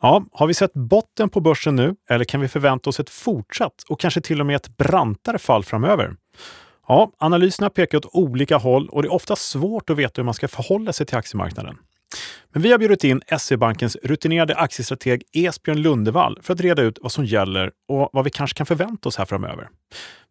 [0.00, 3.82] Ja, har vi sett botten på börsen nu eller kan vi förvänta oss ett fortsatt
[3.88, 6.16] och kanske till och med ett brantare fall framöver?
[6.88, 10.34] Ja, analyserna pekar åt olika håll och det är ofta svårt att veta hur man
[10.34, 11.76] ska förhålla sig till aktiemarknaden.
[12.52, 17.12] Men vi har bjudit in SE-bankens rutinerade aktiestrateg Esbjörn Lundevall för att reda ut vad
[17.12, 19.68] som gäller och vad vi kanske kan förvänta oss här framöver.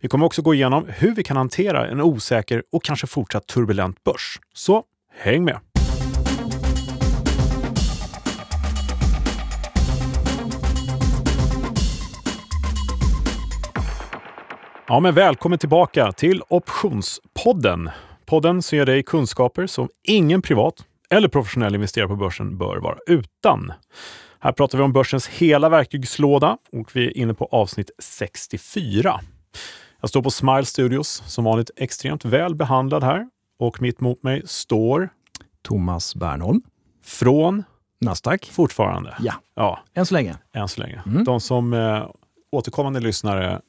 [0.01, 4.03] Vi kommer också gå igenom hur vi kan hantera en osäker och kanske fortsatt turbulent
[4.03, 4.39] börs.
[4.53, 4.83] Så
[5.17, 5.59] häng med!
[14.89, 17.89] Ja, men välkommen tillbaka till Optionspodden.
[18.25, 22.97] Podden som ger dig kunskaper som ingen privat eller professionell investerare på börsen bör vara
[23.07, 23.73] utan.
[24.39, 29.19] Här pratar vi om börsens hela verktygslåda och vi är inne på avsnitt 64.
[30.01, 33.29] Jag står på Smile Studios, som vanligt extremt väl behandlad här.
[33.59, 35.09] Och mitt mot mig står
[35.61, 36.61] Thomas Bernholm.
[37.03, 37.63] Från?
[38.01, 38.45] Nasdaq.
[38.51, 39.15] Fortfarande?
[39.19, 39.79] Ja, ja.
[39.93, 40.35] än så länge.
[40.53, 41.01] Än så länge.
[41.05, 41.23] Mm.
[41.23, 42.09] De som eh,
[42.51, 43.61] återkommande lyssnare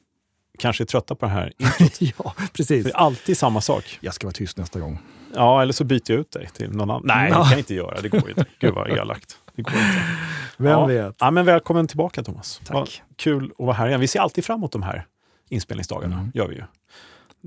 [0.59, 1.53] kanske är trötta på det här
[1.99, 2.83] ja, precis.
[2.83, 3.97] det är alltid samma sak.
[4.01, 4.99] Jag ska vara tyst nästa gång.
[5.35, 7.01] Ja, eller så byter jag ut dig till någon annan.
[7.05, 8.01] Nej, det kan jag inte göra.
[8.01, 8.45] Det går inte.
[8.59, 9.37] Gud vad elakt.
[9.55, 10.01] Det går inte.
[10.57, 10.85] Vem ja.
[10.85, 11.15] vet?
[11.19, 12.61] Ja, men välkommen tillbaka Thomas.
[12.65, 12.75] Tack.
[12.75, 13.99] Vad kul att vara här igen.
[13.99, 15.05] Vi ser alltid fram emot de här
[15.49, 16.15] inspelningsdagarna.
[16.15, 16.31] Mm.
[16.33, 16.63] gör vi ju.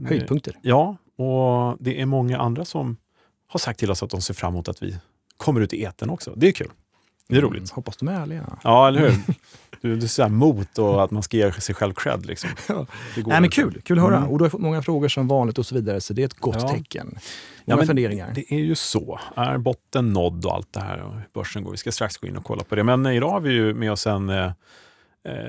[0.09, 0.57] Höjdpunkter.
[0.63, 2.97] Ja, och det är många andra som
[3.47, 4.99] har sagt till oss att de ser fram emot att vi
[5.37, 6.33] kommer ut i eten också.
[6.37, 6.71] Det är kul.
[7.29, 7.59] Det är roligt.
[7.59, 8.59] Mm, hoppas de är ärliga.
[8.63, 9.17] Ja, eller hur?
[9.83, 12.27] Du, du säger mot och att man ska ge sig själv cred.
[12.27, 12.51] Liksom.
[12.69, 12.87] Ja.
[13.27, 14.17] Nej, men kul, kul att höra.
[14.17, 14.29] Mm.
[14.29, 16.41] Och du har fått många frågor som vanligt och så vidare, så det är ett
[16.41, 16.69] gott ja.
[16.69, 17.19] tecken.
[17.65, 18.33] Många ja, funderingar.
[18.35, 19.21] Det är ju så.
[19.37, 21.71] Är botten nådd och allt det här och börsen går?
[21.71, 22.85] Vi ska strax gå in och kolla på det.
[22.85, 24.53] Men idag har vi ju med oss en, eh, eh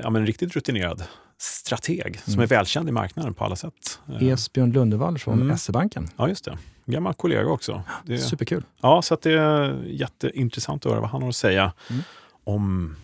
[0.04, 1.04] ja, men en riktigt rutinerad
[1.38, 2.20] strateg mm.
[2.26, 4.00] som är välkänd i marknaden på alla sätt.
[4.22, 5.58] Esbjörn Lundevall från mm.
[5.58, 6.08] SE-banken.
[6.18, 6.58] Ja, just det.
[6.86, 7.84] Gammal kollega också.
[8.03, 8.64] Det, Superkul.
[8.81, 12.02] Ja, så det är jätteintressant att höra vad han har att säga mm.
[12.44, 12.95] om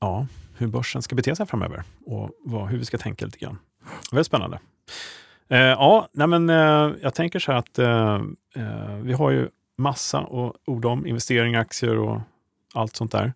[0.00, 0.26] ja,
[0.56, 3.58] hur börsen ska bete sig framöver och vad, hur vi ska tänka lite grann.
[4.12, 4.58] Väldigt spännande.
[5.48, 8.14] Eh, ja, nej men, eh, jag tänker så här att eh,
[8.56, 9.48] eh vi har ju
[9.78, 12.20] massa och ord om investeringar, aktier och
[12.74, 13.32] allt sånt där.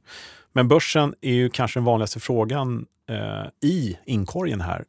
[0.53, 4.85] Men börsen är ju kanske den vanligaste frågan eh, i inkorgen här.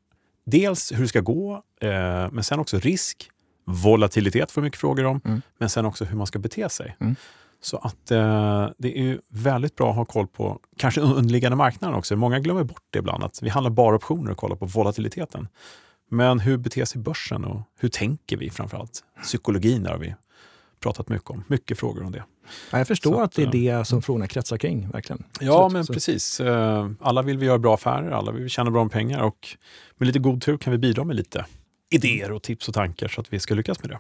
[0.46, 3.30] Dels hur det ska gå, eh, men sen också risk,
[3.70, 5.42] volatilitet får mycket frågor om, mm.
[5.58, 6.96] men sen också hur man ska bete sig.
[7.00, 7.16] Mm.
[7.62, 12.16] Så att eh, det är väldigt bra att ha koll på kanske underliggande marknaden också.
[12.16, 15.48] Många glömmer bort det ibland, att vi handlar bara optioner och kollar på volatiliteten.
[16.12, 19.04] Men hur beter sig börsen och hur tänker vi framförallt?
[19.22, 20.16] Psykologin har vi
[20.80, 21.44] pratat mycket om.
[21.48, 22.24] Mycket frågor om det.
[22.72, 24.90] Ja, jag förstår så att, det är det som frågorna kretsar kring.
[24.90, 25.24] verkligen.
[25.40, 25.94] Ja, så, men så.
[25.94, 26.40] precis.
[26.40, 29.58] Eh, alla vill vi göra bra affärer, alla vill vi tjäna bra med pengar och
[29.98, 31.46] med lite god tur kan vi bidra med lite
[31.90, 34.00] idéer och tips och tankar så att vi ska lyckas med det.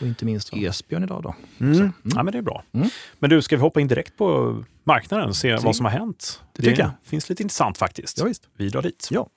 [0.00, 1.34] Och inte minst Esbjörn idag då.
[1.60, 1.76] Mm.
[1.76, 1.92] Mm.
[2.02, 2.64] Ja, men det är bra.
[2.72, 2.88] Mm.
[3.18, 5.66] Men du, ska vi hoppa in direkt på marknaden och se, se.
[5.66, 6.42] vad som har hänt?
[6.52, 6.90] Det, det jag.
[7.04, 8.18] finns lite intressant faktiskt.
[8.18, 8.48] Ja, visst.
[8.56, 9.08] Vi drar dit.
[9.10, 9.28] Ja.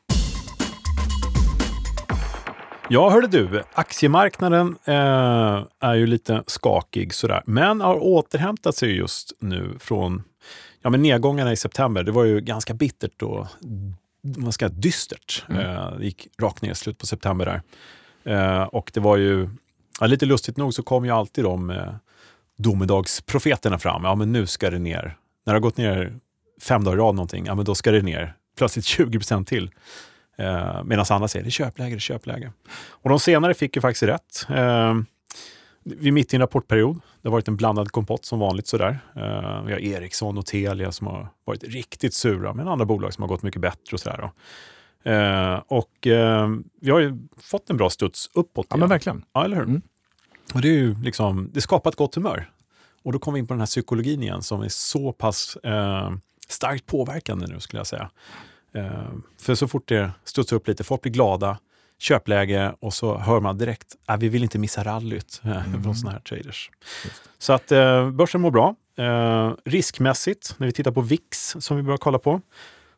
[2.90, 9.34] Ja, hörde du, aktiemarknaden eh, är ju lite skakig sådär, men har återhämtat sig just
[9.40, 10.24] nu från
[10.82, 12.04] ja, men nedgångarna i september.
[12.04, 13.48] Det var ju ganska bittert och
[14.38, 15.46] man ska dystert.
[15.50, 15.62] Mm.
[15.62, 17.62] Eh, gick rakt ner i slutet på september där.
[18.34, 19.50] Eh, och det var ju
[20.00, 21.94] Ja, lite lustigt nog så kom ju alltid de eh,
[22.58, 24.04] domedagsprofeterna fram.
[24.04, 25.18] Ja, men nu ska det ner.
[25.46, 26.20] När det har gått ner
[26.62, 29.72] fem dagar i rad någonting, ja men då ska det ner plötsligt 20 procent till.
[30.38, 32.52] Eh, Medan andra säger det är köpläge, det är köpläge.
[32.90, 34.48] Och de senare fick ju faktiskt rätt.
[34.50, 34.96] Eh,
[35.86, 37.02] vi är mitt i en rapportperiod.
[37.22, 38.68] Det har varit en blandad kompott som vanligt.
[38.68, 39.00] Sådär.
[39.16, 43.22] Eh, vi har Ericsson och Telia som har varit riktigt sura, men andra bolag som
[43.22, 43.94] har gått mycket bättre.
[43.94, 44.32] och sådär.
[45.04, 46.50] Eh, och eh,
[46.82, 48.68] vi har ju fått en bra studs uppåt.
[48.70, 49.26] Ja, men verkligen.
[49.34, 49.64] Ja, eller hur?
[49.64, 49.82] Mm.
[50.54, 52.50] Och det, är ju liksom, det skapar ett gott humör.
[53.04, 56.12] Och då kommer vi in på den här psykologin igen som är så pass eh,
[56.48, 58.10] starkt påverkande nu skulle jag säga.
[58.74, 59.10] Eh,
[59.42, 61.58] för så fort det studsar upp lite, folk blir glada,
[62.00, 65.84] köpläge och så hör man direkt att äh, vi vill inte missa rallyt mm.
[65.84, 66.70] från sådana här traders.
[67.38, 68.76] Så att eh, börsen mår bra.
[68.98, 72.42] Eh, riskmässigt, när vi tittar på VIX som vi börjar kolla på,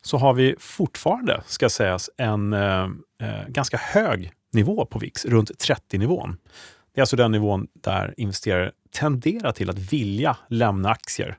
[0.01, 2.83] så har vi fortfarande, ska sägas, en eh,
[3.21, 6.37] eh ganska hög nivå på VIX, runt 30-nivån.
[6.93, 11.37] Det är alltså den nivån där investerare tenderar till att vilja lämna aktier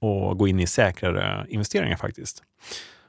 [0.00, 2.42] och gå in i säkrare investeringar faktiskt.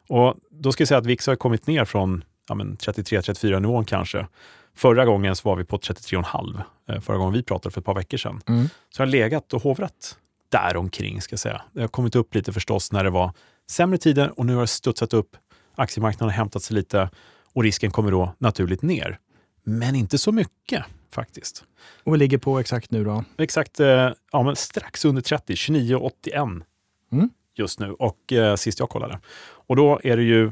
[0.09, 4.27] Och då ska jag säga att VIX har kommit ner från ja, 33-34 nivån kanske.
[4.75, 6.61] Förra gången så var vi på 33,5.
[6.89, 8.41] Eh, förra gången vi pratade för ett par veckor sedan.
[8.47, 8.69] Mm.
[8.89, 10.17] Så har legat och hovrat
[10.49, 11.61] där omkring ska jag säga.
[11.73, 13.33] Det har kommit upp lite förstås när det var
[13.69, 15.37] sämre tider och nu har det studsat upp.
[15.75, 17.09] Aktiemarknaden har hämtat sig lite
[17.53, 19.19] och risken kommer då naturligt ner.
[19.63, 21.63] Men inte så mycket faktiskt.
[22.03, 23.23] Och vi ligger på exakt nu då?
[23.37, 26.61] Exakt, eh, ja, men strax under 30, 29,81
[27.11, 27.29] mm.
[27.55, 29.19] just nu och eh, sist jag kollade.
[29.39, 30.51] Och då är det ju,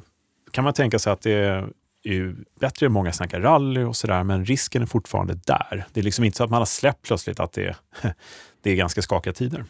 [0.52, 1.70] kan man tänka sig att det är
[2.06, 5.86] ju bättre, många snackar rally och sådär, men risken är fortfarande där.
[5.94, 7.76] Det är liksom inte så att man har släppt plötsligt att det,
[8.62, 9.66] det är ganska skakiga tider.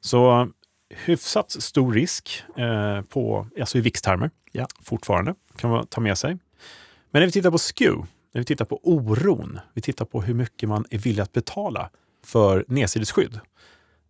[0.00, 0.48] Så
[0.90, 4.66] hyfsat stor risk eh, på, alltså i VIX-termer ja.
[4.82, 6.38] fortfarande, kan man ta med sig.
[7.10, 10.34] Men när vi tittar på SKEW, när vi tittar på oron, vi tittar på hur
[10.34, 11.90] mycket man är villig att betala
[12.24, 13.40] för nedsidesskydd,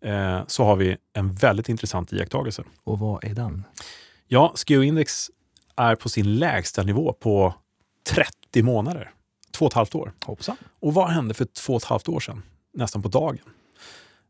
[0.05, 2.64] eh, så har vi en väldigt intressant iakttagelse.
[2.84, 3.64] Och vad är den?
[4.26, 5.31] Ja, SKEW-index
[5.80, 7.54] är på sin lägsta nivå på
[8.08, 9.10] 30 månader.
[9.52, 10.12] Två och ett halvt år.
[10.26, 10.56] Hoppsan.
[10.80, 12.42] Och vad hände för två och ett halvt år sedan?
[12.74, 13.38] Nästan på dagen.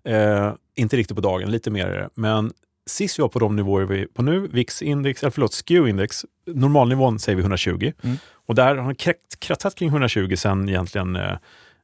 [0.05, 2.53] Eh, inte riktigt på dagen, lite mer men
[2.87, 7.19] sist vi var på de nivåer vi är på nu, VIX-index, eller förlåt, SKEW-index, normalnivån
[7.19, 7.93] säger vi 120.
[8.03, 8.17] Mm.
[8.47, 11.33] Och där har den krattat kring 120 sedan egentligen eh,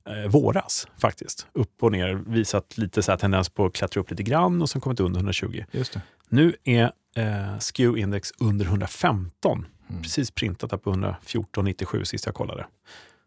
[0.09, 1.47] eh, våras faktiskt.
[1.53, 4.81] Upp och ner, visat lite så tendens på att klättra upp lite grann och sen
[4.81, 5.65] kommit under 120.
[5.71, 6.01] Just det.
[6.29, 9.67] Nu är eh, SKEW-index under 115.
[9.89, 10.03] Mm.
[10.03, 12.67] Precis printat på 114,97 sist jag kollade.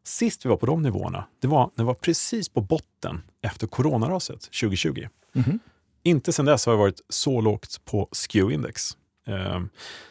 [0.03, 3.67] Sist vi var på de nivåerna, det var när det var precis på botten efter
[3.67, 5.07] coronaraset 2020.
[5.35, 5.59] Mm.
[6.03, 8.97] Inte sedan dess har det varit så lågt på SKEW-index.
[9.27, 9.61] Eh,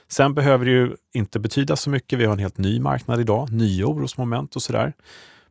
[0.09, 2.19] sen behöver det ju inte betyda så mycket.
[2.19, 4.93] Vi har en helt ny marknad idag, nya orosmoment och sådär.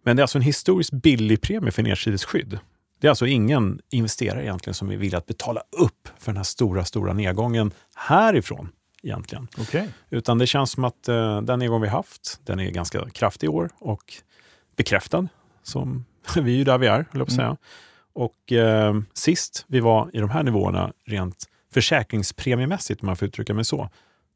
[0.04, 2.60] Men det är alltså en historiskt billig premie för nedsidesskydd.
[3.00, 6.44] Det är alltså ingen investerare egentligen som är villig att betala upp för den här
[6.44, 8.70] stora, stora nedgången härifrån.
[9.04, 9.48] egentligen.
[9.58, 9.88] Okay.
[10.10, 13.50] Utan det känns som att eh, den nedgång vi haft, den är ganska kraftig i
[13.50, 14.14] år och
[14.76, 15.28] bekräftad.
[15.64, 16.06] Som,
[16.36, 17.48] vi är ju där vi är, höll jag på att säga.
[17.48, 17.58] Mm.
[18.14, 23.54] Och eh, sist vi var i de här nivåerna, rent försäkringspremiemässigt, om man får uttrycka
[23.54, 23.90] mig så,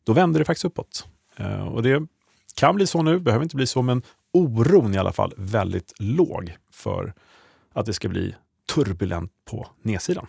[0.03, 1.07] då vände det faktiskt uppåt.
[1.37, 2.07] Eh, och det
[2.55, 4.01] kan bli så nu, behöver inte bli så, men
[4.33, 7.13] oron i alla fall väldigt låg för
[7.73, 8.35] att det ska bli
[8.73, 10.27] turbulent på nedsidan.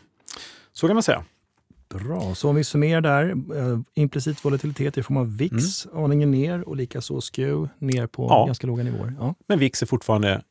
[0.73, 1.25] Så kan man säga.
[1.89, 3.31] Bra, så om vi summerar där.
[3.31, 6.05] Eh, implicit volatilitet i form av VIX, mm.
[6.05, 8.47] aningen ner och likaså SKEW ner på ja.
[8.47, 9.15] ganska låga nivåer.
[9.19, 9.35] Ja.
[9.49, 10.43] Men VIX är fortfarande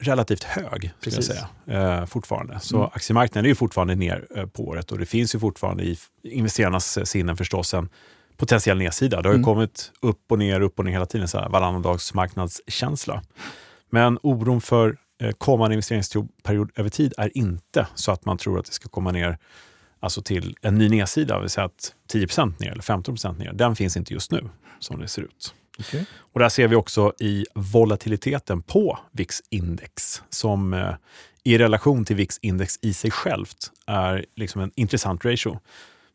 [0.00, 1.28] relativt hög, Precis.
[1.28, 2.60] jag säga, eh, fortfarande.
[2.60, 2.90] Så mm.
[2.94, 6.98] aktiemarknaden är ju fortfarande ner eh, på året och det finns ju fortfarande i investerarnas
[7.04, 7.88] sinnen förstås en
[8.36, 9.22] potentiell nedsida.
[9.22, 9.44] Det har ju mm.
[9.44, 13.22] kommit upp och ner, upp och ner hela tiden, så här varannandagsmarknadskänsla.
[13.90, 14.94] Men oron för eh,
[15.38, 19.38] kommande investeringsperiod över tid är inte så att man tror att det ska komma ner
[20.00, 23.52] alltså till en ny nedsida, det vill säga att 10% ner eller 15% ner.
[23.52, 24.48] Den finns inte just nu
[24.78, 25.54] som det ser ut.
[25.78, 26.04] Okay.
[26.14, 30.94] Och där ser vi också i volatiliteten på VIX-index som eh,
[31.44, 35.58] i relation till VIX-index i sig självt är liksom en intressant ratio.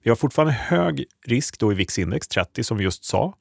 [0.04, 3.34] Vi har fortfarande hög risk då i VIX-index 30 som vi just sa,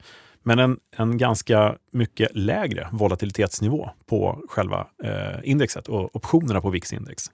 [0.46, 7.31] men en, en ganska mycket lägre volatilitetsnivå på själva eh, indexet och optionerna på VIX-index.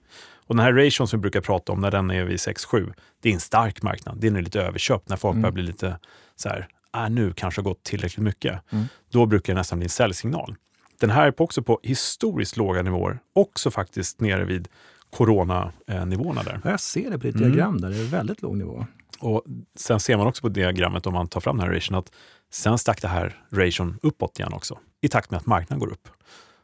[0.47, 3.29] Och den här ration som vi brukar prata om, när den är vid 6-7, det
[3.29, 4.17] är en stark marknad.
[4.19, 5.41] Det är lite överköpt, när folk mm.
[5.41, 5.99] börjar bli lite
[6.35, 8.71] så här, äh, nu kanske har gått tillräckligt mycket.
[8.71, 8.85] Mm.
[9.11, 10.55] Då brukar det nästan bli en säljsignal.
[10.99, 14.67] Den här är också på historiskt låga nivåer, också faktiskt nere vid
[15.09, 16.61] coronanivåerna där.
[16.63, 17.51] Ja, jag ser det på ditt mm.
[17.51, 18.85] diagram där, det är väldigt låg nivå.
[19.19, 19.43] Och
[19.75, 22.11] Sen ser man också på diagrammet, om man tar fram den här ration, att
[22.53, 26.07] sen stack det här ration uppåt igen också, i takt med att marknaden går upp.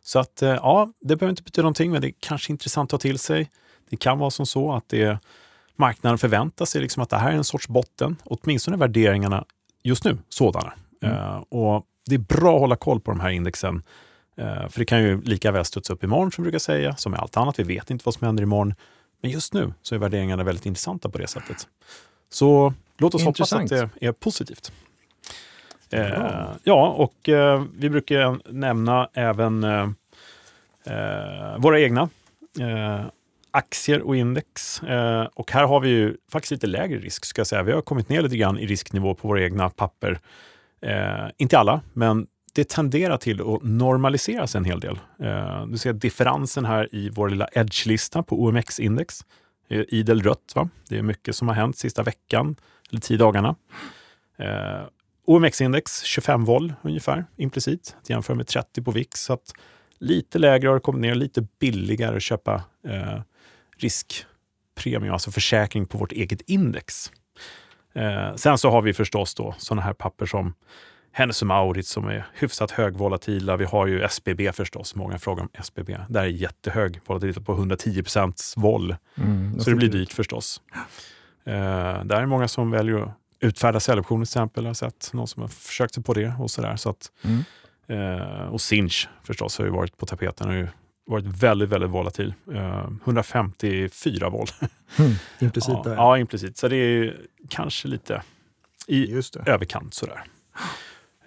[0.04, 3.02] Så att eh, ja, det behöver inte betyda någonting, men det är kanske intressant att
[3.02, 3.50] ta till sig.
[3.90, 5.20] Det kan vara som så att det,
[5.76, 9.46] marknaden förväntar sig liksom att det här är en sorts botten, åtminstone värderingarna
[9.84, 10.74] just nu sådana.
[11.02, 11.16] Mm.
[11.16, 13.76] Uh, och Det är bra att hålla koll på de här indexen,
[14.40, 17.12] uh, för det kan ju lika väl studsa upp imorgon som vi brukar säga, som
[17.12, 17.60] med allt annat.
[17.60, 18.74] Vi vet inte vad som händer imorgon.
[19.22, 21.68] Men just nu så är värderingarna väldigt intressanta på det sättet.
[22.30, 24.72] Så låt oss hoppas att det är positivt.
[25.92, 29.90] Eh, ja, och eh, vi brukar nämna även eh,
[30.86, 32.10] eh, våra egna
[33.52, 34.84] aktier och index.
[34.84, 37.64] Eh, och här har vi ju faktiskt lite lägre risk, ska jag säga.
[37.64, 40.20] Vi har kommit ner lite grann i risknivå på våra egna papper.
[40.82, 45.00] Eh, inte alla, men det tenderar till att normaliseras en hel del.
[45.24, 49.26] Eh, du ser differensen här i vår lilla edge-lista på OMX-index.
[49.70, 50.54] Idel rött.
[50.56, 50.70] Va?
[50.90, 52.56] Det är mycket som har hänt sista veckan,
[52.92, 53.56] eller tio dagarna.
[55.30, 59.22] OMX-index 25 vol ungefär, implicit, att jämföra med 30 på VIX.
[59.22, 59.54] Så att
[60.00, 63.22] lite lägre har det kommit ner, lite billigare att köpa eh,
[63.78, 67.12] riskpremie, alltså försäkring på vårt eget index.
[67.94, 70.54] Eh, sen så har vi förstås då sådana här papper som
[71.12, 73.58] Hennes Mauritz som är hyfsat högvolatila.
[73.58, 74.96] Vi har ju SBB förstås.
[74.96, 75.98] Många frågar om SBB.
[76.10, 78.96] Där är jättehög volatilitet på 110 procents vol.
[79.18, 80.62] Mm, så det blir dyrt förstås.
[81.46, 84.64] Eh, där är många som väljer att utfärda säljoptioner till exempel.
[84.64, 86.76] Jag har sett någon som har försökt sig på det och sådär.
[86.76, 87.44] Så att, mm.
[87.88, 90.48] eh, och Sinch förstås har ju varit på tapeten.
[90.48, 90.68] Har ju
[91.10, 92.34] varit väldigt, väldigt volatil.
[92.52, 94.54] Uh, 154 volt.
[95.00, 96.58] Mm, implicit ja, Ja, implicit.
[96.58, 97.18] Så det är
[97.50, 98.22] kanske lite
[98.88, 99.94] i överkant.
[99.94, 100.24] Sådär.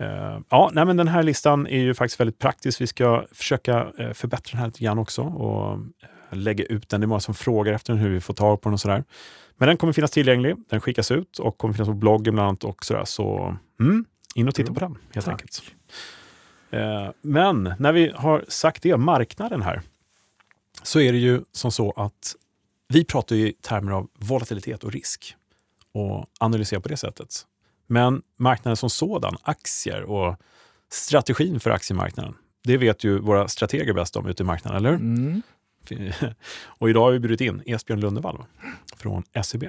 [0.00, 2.80] Uh, ja, nej, men den här listan är ju faktiskt väldigt praktisk.
[2.80, 5.84] Vi ska försöka uh, förbättra den här lite grann också och uh,
[6.30, 7.00] lägga ut den.
[7.00, 9.04] Det är många som frågar efter den, hur vi får tag på den och sådär.
[9.62, 10.56] Men den kommer finnas tillgänglig.
[10.68, 12.64] Den skickas ut och kommer finnas på bloggen bland annat.
[12.64, 13.04] Och sådär.
[13.04, 14.04] Så mm,
[14.34, 15.32] in och titta på den helt Tack.
[15.32, 15.62] enkelt.
[17.20, 19.82] men när vi har sagt det, marknaden här,
[20.82, 22.36] så är det ju som så att
[22.88, 25.36] vi pratar i termer av volatilitet och risk
[25.92, 27.46] och analyserar på det sättet.
[27.86, 30.36] Men marknaden som sådan, aktier och
[30.90, 35.42] strategin för aktiemarknaden, det vet ju våra strateger bäst om ute i marknaden, eller mm.
[36.64, 38.44] Och idag har vi bjudit in Esbjörn Lundevall
[38.96, 39.64] från SEB.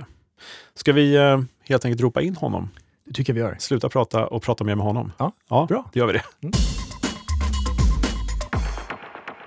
[0.73, 2.69] Ska vi eh, helt enkelt ropa in honom?
[3.05, 3.55] Det tycker jag vi gör.
[3.59, 5.11] Sluta prata och prata mer med honom.
[5.17, 5.89] Ja, ja bra.
[5.93, 6.23] Det gör vi det.
[6.41, 6.53] Mm.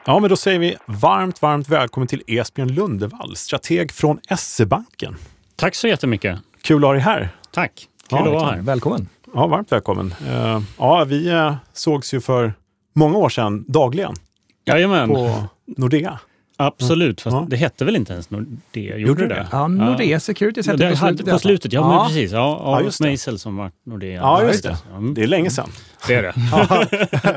[0.07, 5.17] Ja, men då säger vi varmt, varmt välkommen till Esbjörn Lundevall, strateg från SE-banken.
[5.57, 6.39] Tack så jättemycket.
[6.63, 7.29] Kul att ha dig här.
[7.51, 7.89] Tack.
[8.09, 8.63] Kul ja, att vara här.
[8.63, 9.09] Välkommen.
[9.35, 10.15] Ja, varmt välkommen.
[10.29, 12.55] Uh, ja, vi uh, sågs ju för
[12.95, 14.15] många år sedan dagligen.
[14.65, 15.09] Jajamän.
[15.09, 15.45] På
[15.77, 16.21] Nordea.
[16.59, 17.47] Absolut, fast ja.
[17.51, 18.97] det hette väl inte ens Nordea?
[18.97, 19.47] Gjorde det det?
[19.53, 21.31] Ja, Nordea Securities hette det på slutet.
[21.31, 21.89] På slutet, ja, ja.
[21.89, 22.33] men precis.
[22.33, 24.21] Ja, ja Meisel som var Nordea.
[24.21, 24.77] Ja, just det.
[24.91, 25.15] Mm.
[25.15, 25.69] Det är länge sedan.
[26.07, 26.35] Det är det.
[26.53, 26.87] ja,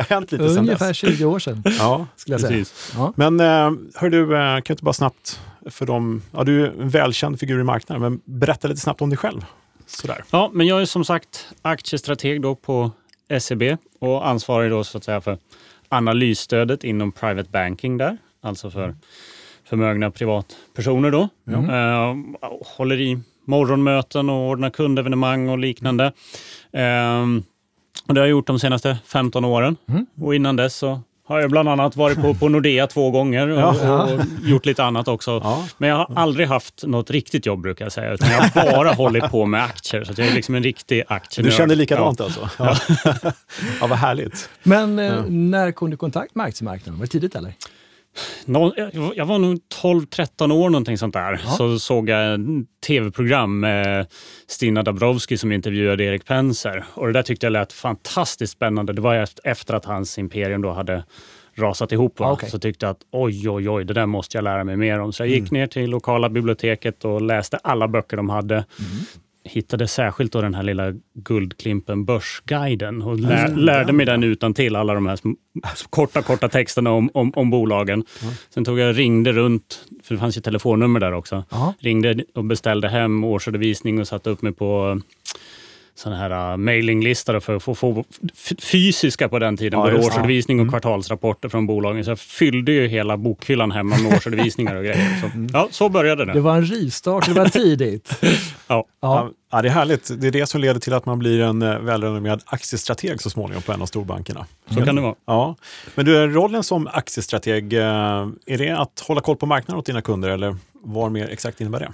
[0.09, 2.65] hänt lite sedan Ungefär 20 år sedan, ja, skulle jag säga.
[2.95, 3.13] Ja.
[3.15, 6.81] Men eh, hör du, eh, kan du inte bara snabbt för dem, ja, du är
[6.81, 9.45] en välkänd figur i marknaden, men berätta lite snabbt om dig själv.
[9.85, 10.23] Sådär.
[10.31, 12.91] Ja, men jag är som sagt aktiestrateg då på
[13.39, 13.63] SEB
[13.99, 15.37] och ansvarig då så att säga för
[15.89, 18.95] analysstödet inom private banking där alltså för
[19.63, 21.11] förmögna privatpersoner.
[21.11, 21.29] Då.
[21.47, 21.69] Mm.
[21.69, 22.25] Uh,
[22.77, 26.05] håller i morgonmöten och ordnar kundevenemang och liknande.
[26.05, 27.41] Uh,
[28.07, 29.77] och det har jag gjort de senaste 15 åren.
[29.87, 30.05] Mm.
[30.21, 33.59] Och innan dess så har jag bland annat varit på, på Nordea två gånger och,
[33.59, 34.03] ja.
[34.03, 35.41] och gjort lite annat också.
[35.43, 35.67] Ja.
[35.77, 38.91] Men jag har aldrig haft något riktigt jobb brukar jag säga, utan jag har bara
[38.91, 40.03] hållit på med aktier.
[40.03, 41.51] Så jag är liksom en riktig aktienörd.
[41.51, 42.25] Du känner likadant ja.
[42.25, 42.49] alltså?
[42.59, 42.77] Ja.
[43.81, 44.49] ja, vad härligt.
[44.63, 46.99] Men eh, när kom du i kontakt med aktiemarknaden?
[46.99, 47.53] Var det tidigt eller?
[49.15, 51.41] Jag var nog 12-13 år någonting sånt där.
[51.45, 51.51] Ja.
[51.51, 52.39] Så såg jag ett
[52.87, 54.07] tv-program med
[54.47, 56.85] Stina Dabrowski som intervjuade Erik Penser.
[56.93, 58.93] Och det där tyckte jag lät fantastiskt spännande.
[58.93, 61.03] Det var efter att hans imperium då hade
[61.55, 62.19] rasat ihop.
[62.19, 62.31] Va?
[62.31, 62.49] Okay.
[62.49, 65.13] Så tyckte jag att oj, oj, oj, det där måste jag lära mig mer om.
[65.13, 65.59] Så jag gick mm.
[65.59, 68.55] ner till lokala biblioteket och läste alla böcker de hade.
[68.55, 68.65] Mm
[69.49, 74.75] hittade särskilt då den här lilla Guldklimpen Börsguiden och lär, lärde mig den utan till
[74.75, 75.19] alla de här
[75.89, 78.03] korta, korta texterna om, om, om bolagen.
[78.21, 78.33] Mm.
[78.49, 81.43] Sen tog jag ringde runt, för det fanns ju telefonnummer där också.
[81.49, 81.73] Aha.
[81.79, 85.01] Ringde och beställde hem årsredovisning och satte upp mig på
[85.99, 88.03] sån här uh, mailinglista för att få, få
[88.59, 90.71] fysiska på den tiden, ja, både årsredovisning och mm.
[90.71, 92.05] kvartalsrapporter från bolagen.
[92.05, 95.19] Så jag fyllde ju hela bokhyllan hemma med årsredovisningar och grejer.
[95.21, 95.49] Så, mm.
[95.53, 96.33] ja, så började det.
[96.33, 98.11] Det var en rivstart, det var tidigt.
[98.67, 98.85] ja.
[99.01, 99.29] Ja.
[99.51, 99.61] ja.
[99.61, 100.21] det är härligt.
[100.21, 103.61] Det är det som leder till att man blir en eh, välrenommerad aktiestrateg så småningom
[103.61, 104.45] på en av storbankerna.
[104.67, 104.85] Så mm.
[104.85, 105.15] kan det vara.
[105.25, 105.55] Ja.
[105.95, 107.81] Men du, rollen som aktiestrateg, eh,
[108.45, 111.79] är det att hålla koll på marknaden åt dina kunder eller vad mer exakt innebär
[111.79, 111.91] det?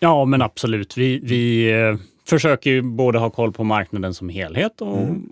[0.00, 0.96] Ja, men absolut.
[0.96, 1.96] Vi, vi eh,
[2.28, 5.30] försöker ju både ha koll på marknaden som helhet och, mm.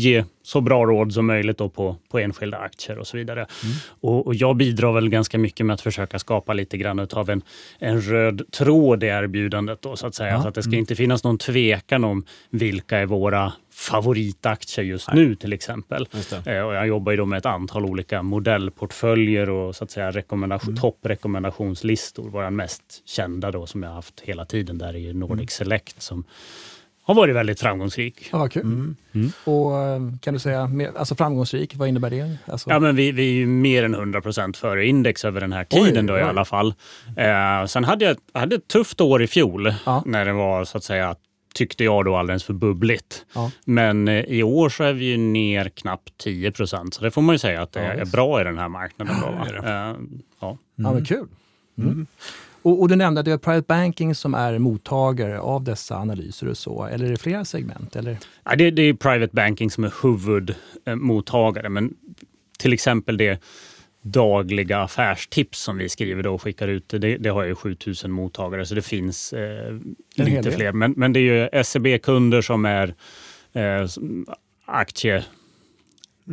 [0.00, 3.40] Ge så bra råd som möjligt då på, på enskilda aktier och så vidare.
[3.40, 3.76] Mm.
[4.00, 7.42] Och, och, jag bidrar väl ganska mycket med att försöka skapa lite grann av en,
[7.78, 10.30] en röd tråd i erbjudandet då, så att säga.
[10.30, 10.42] Ja.
[10.42, 10.78] Så att det ska mm.
[10.78, 15.16] inte finnas någon tvekan om vilka är våra favoritaktier just Nej.
[15.16, 16.08] nu till exempel.
[16.46, 20.68] Eh, och jag jobbar ju med ett antal olika modellportföljer och så att säga rekommendation,
[20.68, 20.80] mm.
[20.80, 22.30] topprekommendationslistor.
[22.30, 25.48] Vår mest kända då som jag haft hela tiden där är ju Nordic mm.
[25.48, 26.24] Select som
[27.08, 28.28] har varit väldigt framgångsrik.
[28.32, 28.62] Ja, vad kul.
[28.62, 28.96] Mm.
[29.12, 29.32] Mm.
[29.44, 32.36] Och eh, kan du säga, alltså framgångsrik, vad innebär det?
[32.46, 32.70] Alltså...
[32.70, 36.04] Ja, men vi, vi är ju mer än 100% före index över den här tiden
[36.04, 36.20] oj, då oj.
[36.20, 36.74] i alla fall.
[37.16, 40.02] Eh, sen hade jag, jag hade ett tufft år i fjol ja.
[40.06, 41.16] när det var så att säga
[41.54, 43.24] tyckte jag då alldeles för bubbligt.
[43.34, 43.50] Ja.
[43.64, 47.34] Men eh, i år så är vi ju ner knappt 10% så det får man
[47.34, 49.16] ju säga att det ja, är bra i den här marknaden.
[49.20, 49.46] Då, va?
[49.46, 49.96] Eh, ja.
[50.40, 51.04] ja, men mm.
[51.04, 51.26] kul.
[51.78, 52.06] Mm.
[52.62, 56.48] Och, och, du nämnde att det är private banking som är mottagare av dessa analyser
[56.48, 57.96] och så, eller är det flera segment?
[57.96, 58.18] Eller?
[58.44, 61.94] Ja, det, det är private banking som är huvudmottagare, men
[62.58, 63.42] till exempel det
[64.02, 68.66] dagliga affärstips som vi skriver då och skickar ut, det, det har ju 7000 mottagare
[68.66, 69.78] så det finns eh,
[70.16, 70.72] lite fler.
[70.72, 72.94] Men, men det är ju SEB-kunder som är
[73.52, 73.86] eh,
[74.64, 75.24] aktie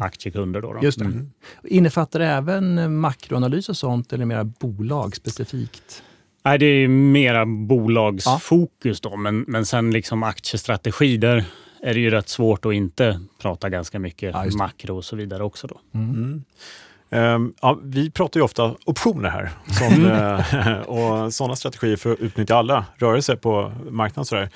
[0.02, 0.62] aktiekunder.
[0.62, 0.80] Då, då.
[0.84, 1.06] Just det.
[1.06, 1.32] Mm.
[1.64, 6.04] Innefattar det även makroanalys och sånt eller mer bolag specifikt?
[6.46, 9.10] Nej, det är mera bolagsfokus ja.
[9.10, 11.46] då, men, men sen liksom aktiestrategi, där
[11.82, 15.44] är det ju rätt svårt att inte prata ganska mycket ja, makro och så vidare
[15.44, 15.68] också.
[15.68, 15.80] Då.
[15.94, 16.44] Mm.
[17.10, 17.36] Mm.
[17.36, 20.80] Um, ja, vi pratar ju ofta optioner här som, uh,
[21.26, 24.26] och sådana strategier för att utnyttja alla rörelser på marknaden.
[24.26, 24.50] Sådär.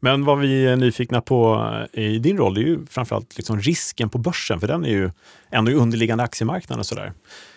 [0.00, 4.18] Men vad vi är nyfikna på i din roll är ju framförallt liksom risken på
[4.18, 5.10] börsen, för den är ju
[5.50, 7.12] ändå underliggande aktiemarknaden och sådär.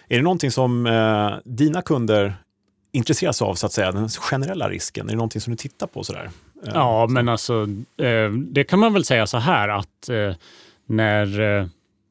[0.07, 2.35] Är det någonting som eh, dina kunder
[2.91, 5.05] intresseras av, så att säga, den generella risken?
[5.05, 6.03] Är det någonting som du tittar på?
[6.03, 6.29] Sådär?
[6.65, 7.67] Eh, ja, men alltså,
[7.97, 10.33] eh, det kan man väl säga så här att eh,
[10.85, 11.69] när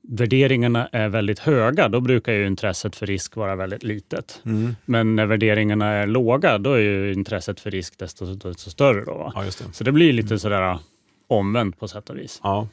[0.09, 4.40] värderingarna är väldigt höga, då brukar ju intresset för risk vara väldigt litet.
[4.45, 4.76] Mm.
[4.85, 9.04] Men när värderingarna är låga, då är ju intresset för risk desto, desto större.
[9.04, 9.75] Då, ja, det.
[9.75, 10.78] Så det blir lite sådär
[11.26, 12.40] omvänt på sätt och vis.
[12.42, 12.68] Ja.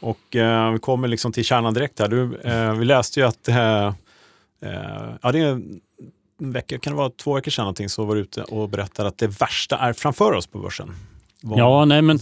[0.00, 2.08] Och eh, vi kommer liksom till kärnan direkt här.
[2.08, 3.94] Du, eh, vi läste ju att eh,
[5.22, 5.62] ja, det är
[6.40, 9.08] en vecka, kan det vara två veckor sedan någonting, så var du ute och berättade
[9.08, 10.92] att det värsta är framför oss på börsen.
[11.42, 11.58] Var...
[11.58, 12.20] Ja, nej men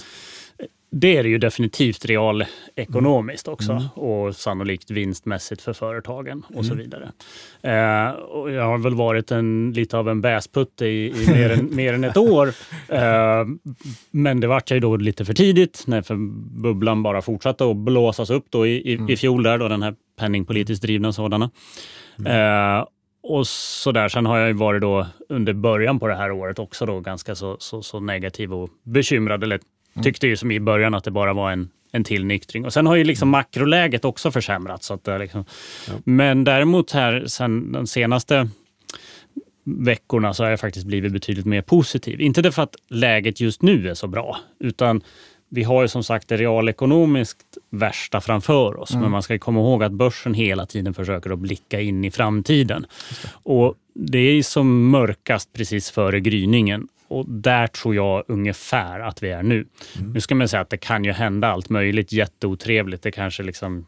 [0.97, 3.89] det är det ju definitivt realekonomiskt också mm.
[3.95, 6.65] och sannolikt vinstmässigt för företagen och mm.
[6.65, 7.13] så vidare.
[7.63, 11.69] Eh, och jag har väl varit en, lite av en bäsputte i, i mer, än,
[11.77, 12.49] mer än ett år.
[12.89, 13.45] Eh,
[14.11, 16.17] men det vart ju då lite för tidigt när för
[16.63, 19.11] bubblan bara fortsatte att blåsas upp då i, i, mm.
[19.11, 21.51] i fjol, där, då, den här penningpolitiskt drivna sådana.
[22.19, 22.33] Mm.
[22.79, 22.85] Eh,
[23.25, 24.09] och så där.
[24.09, 27.35] Sen har jag ju varit då under början på det här året också då ganska
[27.35, 29.61] så, så, så negativ och bekymrad, eller
[29.95, 30.03] Mm.
[30.03, 32.65] Tyckte ju som i början att det bara var en, en tillnyktring.
[32.65, 33.31] Och sen har ju liksom mm.
[33.31, 34.87] makroläget också försämrats.
[34.87, 35.45] Så att liksom,
[35.89, 35.93] ja.
[36.05, 38.49] Men däremot här sen de senaste
[39.65, 42.21] veckorna så har jag faktiskt blivit betydligt mer positiv.
[42.21, 45.03] Inte därför att läget just nu är så bra, utan
[45.55, 48.91] vi har ju som sagt det realekonomiskt värsta framför oss.
[48.91, 49.03] Mm.
[49.03, 52.87] Men man ska komma ihåg att börsen hela tiden försöker att blicka in i framtiden.
[53.23, 53.29] Det.
[53.43, 59.31] Och det är som mörkast precis före gryningen och där tror jag ungefär att vi
[59.31, 59.67] är nu.
[59.99, 60.13] Mm.
[60.13, 63.03] Nu ska man säga att det kan ju hända allt möjligt jätteotrevligt.
[63.03, 63.87] Det kanske liksom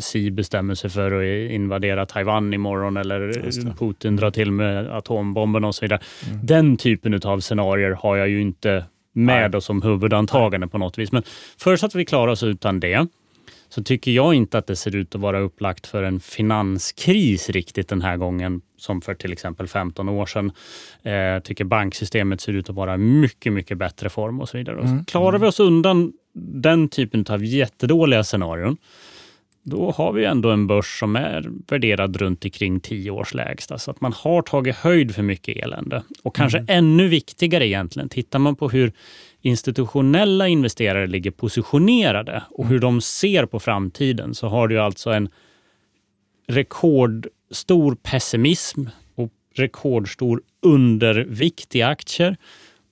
[0.00, 5.74] Xi bestämmer sig för att invadera Taiwan imorgon eller Putin drar till med atombomben och
[5.74, 6.00] så vidare.
[6.30, 6.46] Mm.
[6.46, 8.84] Den typen av scenarier har jag ju inte
[9.24, 9.62] med Nej.
[9.62, 11.12] som huvudantagande på något vis.
[11.12, 11.22] Men
[11.58, 13.06] förutsatt att vi klarar oss utan det,
[13.68, 17.88] så tycker jag inte att det ser ut att vara upplagt för en finanskris riktigt
[17.88, 20.52] den här gången som för till exempel 15 år sedan.
[21.02, 24.80] Eh, tycker banksystemet ser ut att vara mycket, mycket bättre form och så vidare.
[24.80, 25.04] Mm.
[25.04, 28.76] Klarar vi oss undan den typen av jättedåliga scenarion,
[29.62, 33.78] då har vi ändå en börs som är värderad runt omkring 10 års lägsta.
[33.78, 36.02] Så att man har tagit höjd för mycket elände.
[36.22, 36.78] Och kanske mm.
[36.78, 38.92] ännu viktigare egentligen, tittar man på hur
[39.40, 45.28] institutionella investerare ligger positionerade och hur de ser på framtiden så har du alltså en
[46.46, 52.36] rekordstor pessimism och rekordstor undervikt i aktier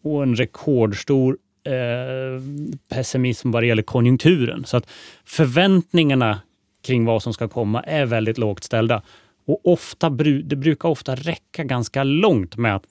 [0.03, 2.43] och en rekordstor eh,
[2.89, 4.65] pessimism vad det gäller konjunkturen.
[4.65, 4.91] Så att
[5.25, 6.41] förväntningarna
[6.83, 9.03] kring vad som ska komma är väldigt lågt ställda.
[9.47, 10.11] Och ofta,
[10.45, 12.83] det brukar ofta räcka ganska långt med att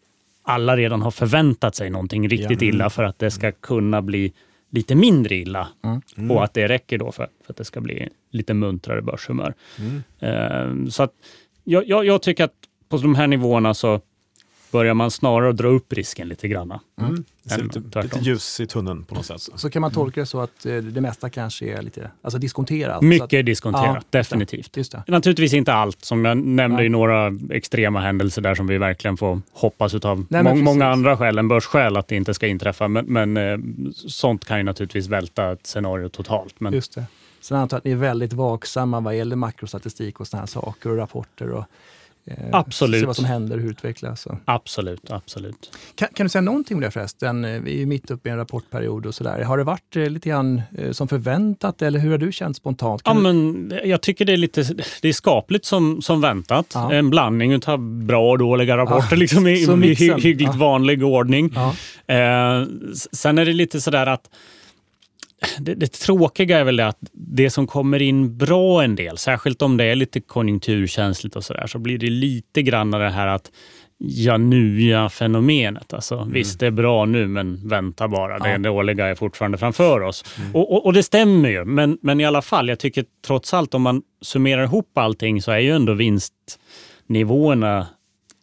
[0.44, 2.68] alla redan har förväntat sig någonting riktigt ja.
[2.68, 4.34] illa för att det ska kunna bli
[4.70, 5.68] lite mindre illa.
[5.84, 6.02] Mm.
[6.18, 6.32] Mm.
[6.32, 9.54] Och att det räcker då för, för, att det ska bli lite muntrare börshumör.
[9.80, 10.84] Mm.
[10.84, 11.14] Uh, så att
[11.64, 12.54] jag, jag, jag, tycker att
[12.90, 14.02] på de här nivåerna så
[14.72, 16.80] börjar man snarare dra upp risken lite grann.
[17.02, 17.24] Mm.
[17.58, 19.42] Lite, lite, ljus i tunneln på något sätt.
[19.42, 22.40] Så, så kan man tolka det så att eh, det mesta kanske är lite alltså
[22.40, 23.02] diskonterat?
[23.02, 24.78] Mycket att, diskonterat, ja, definitivt.
[24.78, 25.04] Just det.
[25.08, 29.42] Naturligtvis inte allt, som jag nämnde i några extrema händelser där som vi verkligen får
[29.54, 32.88] hoppas av må många andra skäl än börsskäl att det inte ska inträffa.
[32.88, 33.58] Men, men eh,
[33.94, 36.60] sånt kan ju naturligtvis välta ett scenario totalt.
[36.60, 36.74] Men...
[36.74, 37.06] Just det.
[37.42, 40.90] Sen antar jag att ni är väldigt vaksamma vad gäller makrostatistik och sådana här saker
[40.90, 41.50] och rapporter.
[41.50, 41.66] Och
[42.52, 43.00] absolut.
[43.00, 44.28] Se vad som händer hur utvecklas.
[44.46, 45.72] Absolut, absolut.
[45.96, 47.46] Kan, kan, du säga någonting om det förresten?
[47.46, 49.42] Eh, vi är mitt uppe i en rapportperiod och sådär.
[49.42, 50.62] Har det varit eh, lite grann
[50.92, 53.04] som förväntat eller hur har du känt spontant?
[53.04, 53.34] Kan ja, du...
[53.34, 54.64] men jag tycker det är lite
[55.02, 56.72] det är skapligt som, som väntat.
[56.74, 56.94] Ja.
[56.94, 59.16] En blandning av bra och dåliga rapporter ja.
[59.20, 60.60] liksom i, i hyggligt ja.
[60.60, 61.54] vanlig ordning.
[62.08, 62.64] Eh,
[63.12, 64.30] sen är det lite sådär att
[65.60, 69.62] det, det tråkiga är väl det att det som kommer in bra en del, särskilt
[69.62, 73.52] om det är lite konjunkturkänsligt och sådär, så blir det lite grann det här att
[73.98, 75.94] ja Januja-fenomenet.
[75.94, 76.32] Alltså, mm.
[76.32, 78.40] Visst, det är bra nu, men vänta bara.
[78.40, 78.58] Det ja.
[78.58, 80.26] dåliga är fortfarande framför oss.
[80.38, 80.56] Mm.
[80.56, 83.74] Och, och, och, det stämmer ju, men, men i alla fall, jag tycker trots allt
[83.74, 87.88] om man summerar ihop allting så är ju ändå vinstnivåerna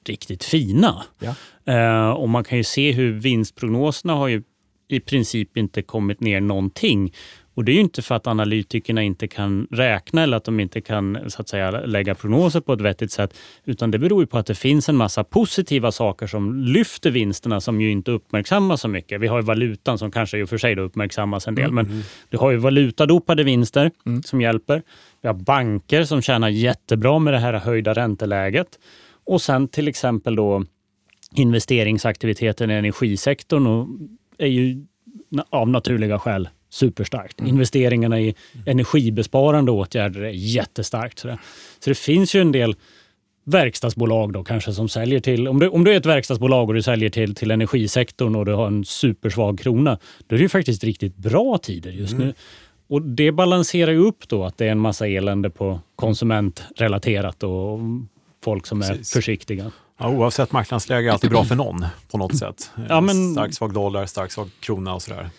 [0.06, 1.04] riktigt fina.
[1.18, 1.34] Ja.
[1.68, 4.42] Uh, och man kan ju se hur vinstprognoserna har ju
[4.88, 7.12] i princip inte kommit ner någonting.
[7.54, 10.80] Och det är ju inte för att analytikerna inte kan räkna eller att de inte
[10.80, 14.38] kan så att säga, lägga prognoser på ett vettigt sätt, utan det beror ju på
[14.38, 18.88] att det finns en massa positiva saker som lyfter vinsterna som ju inte uppmärksammas så
[18.88, 19.20] mycket.
[19.20, 21.74] Vi har ju valutan som kanske i och för sig uppmärksammas en del, mm.
[21.74, 24.22] men du har ju valutadopade vinster mm.
[24.22, 24.82] som hjälper.
[25.22, 28.78] Vi har banker som tjänar jättebra med det här höjda ränteläget.
[29.26, 30.64] Och sen till exempel då
[31.34, 33.88] investeringsaktiviteten i energisektorn och
[34.38, 34.86] är ju
[35.50, 37.40] av naturliga skäl superstarkt.
[37.40, 37.52] Mm.
[37.52, 38.34] Investeringarna i
[38.66, 41.18] energibesparande åtgärder är jättestarkt.
[41.18, 41.38] Så det,
[41.78, 42.76] så det finns ju en del
[43.44, 45.48] verkstadsbolag då kanske som säljer till...
[45.48, 48.52] Om du, om du är ett verkstadsbolag och du säljer till, till energisektorn och du
[48.52, 52.26] har en supersvag krona, då är det ju faktiskt riktigt bra tider just mm.
[52.26, 52.34] nu.
[52.88, 57.78] Och Det balanserar ju upp då att det är en massa elände på konsumentrelaterat och
[58.44, 59.72] folk som är försiktiga.
[59.98, 62.70] Ja, oavsett marknadsläge är alltid bra för någon på något sätt.
[62.88, 63.32] Ja, men...
[63.32, 65.30] Stark svag dollar, stark svag krona och sådär.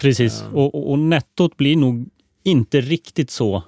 [0.00, 0.54] Precis, uh...
[0.54, 2.08] och, och, nettot blir nog
[2.42, 3.62] inte riktigt så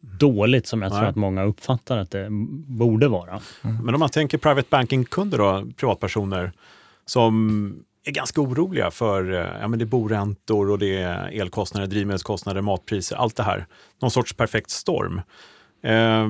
[0.00, 0.98] dåligt som jag Nej.
[0.98, 2.26] tror att många uppfattar att det
[2.66, 3.40] borde vara.
[3.62, 3.84] Mm.
[3.84, 6.52] Men om man tänker private banking-kunder då, privatpersoner,
[7.06, 11.86] som är ganska oroliga för eh, ja, men det är boräntor och det är elkostnader,
[11.86, 13.66] drivmedelskostnader, matpriser, allt det här.
[14.00, 15.20] Någon sorts perfekt storm.
[15.82, 16.28] Eh,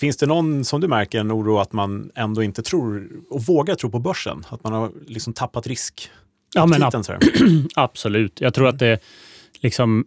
[0.00, 3.74] finns det någon, som du märker, en oro att man ändå inte tror och vågar
[3.74, 4.44] tro på börsen?
[4.48, 6.10] Att man har liksom tappat risk?
[6.54, 6.94] Ja, men ab
[7.74, 8.40] absolut.
[8.40, 8.98] Jag tror att det
[9.60, 10.04] liksom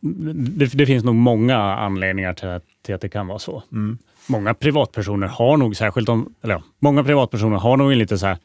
[0.00, 3.62] det, det, finns nog många anledningar till att, till att det kan vara så.
[3.72, 3.98] Mm.
[4.26, 8.26] Många privatpersoner har nog, särskilt om, eller ja, många privatpersoner har nog en lite så
[8.26, 8.38] här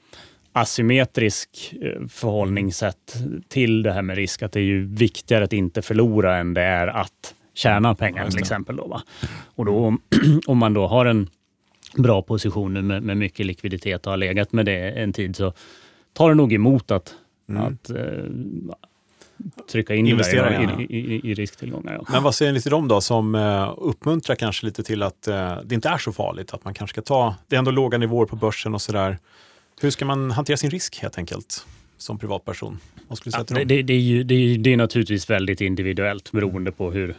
[0.51, 3.15] asymmetrisk eh, förhållningssätt
[3.47, 4.41] till det här med risk.
[4.41, 8.39] Att det är ju viktigare att inte förlora än det är att tjäna pengar till
[8.39, 8.75] exempel.
[8.75, 9.01] Då, va?
[9.55, 9.97] Och då,
[10.47, 11.29] om man då har en
[11.97, 15.53] bra position med, med mycket likviditet och har legat med det en tid så
[16.13, 17.15] tar det nog emot att,
[17.49, 17.63] mm.
[17.63, 17.97] att eh,
[19.71, 21.93] trycka in Investera, i, i, i, risktillgångar.
[21.93, 22.05] Ja.
[22.11, 25.57] Men vad säger ni till dem då som uh, uppmuntrar kanske lite till att uh,
[25.65, 28.25] det inte är så farligt, att man kanske ska ta, det är ändå låga nivåer
[28.25, 29.17] på börsen och sådär.
[29.81, 31.65] Hur ska man hantera sin risk helt enkelt?
[32.03, 32.79] som privatperson?
[33.07, 36.71] Vad skulle ja, det, det, är ju, det, är, det är naturligtvis väldigt individuellt beroende
[36.71, 37.15] på hur,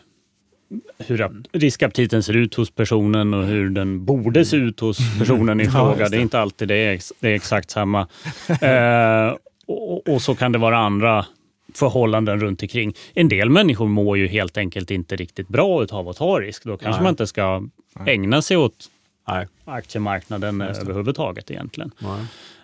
[0.98, 5.66] hur riskaptiten ser ut hos personen och hur den borde se ut hos personen i
[5.70, 5.90] fråga.
[5.98, 6.08] Ja, det.
[6.08, 6.16] det.
[6.16, 8.00] är inte alltid det är, det är exakt samma.
[8.60, 11.26] eh, och, och, så kan det vara andra
[11.74, 12.94] förhållanden runt omkring.
[13.14, 16.64] En del människor mår ju helt enkelt inte riktigt bra av att ta risk.
[16.64, 17.02] Då kanske Nej.
[17.02, 17.68] man inte ska
[18.06, 18.90] ägna sig åt
[19.28, 19.46] Nej.
[19.64, 21.90] aktiemarknaden överhuvudtaget egentligen.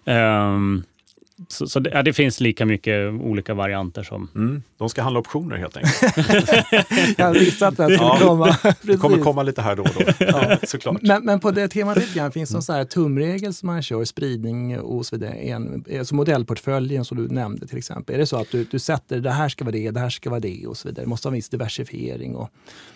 [0.04, 0.84] Um,
[1.48, 4.28] så, så det, ja, det, finns lika mycket olika varianter som...
[4.34, 7.18] Mm, de ska handla optioner helt enkelt.
[7.18, 8.56] jag visste att det skulle ja, komma.
[8.82, 10.56] det kommer komma lite här då och då, ja.
[10.62, 11.02] såklart.
[11.02, 13.82] Men, men, på det temat lite grann, finns det någon så här tumregel som man
[13.82, 15.32] kör, spridning och så vidare?
[15.32, 18.14] En, alltså modellportföljen som du nämnde till exempel.
[18.14, 20.30] Är det så att du, du sätter det här ska vara det, det här ska
[20.30, 21.04] vara det och så vidare?
[21.04, 22.34] Det måste ha en viss diversifiering.
[22.36, 22.50] Och...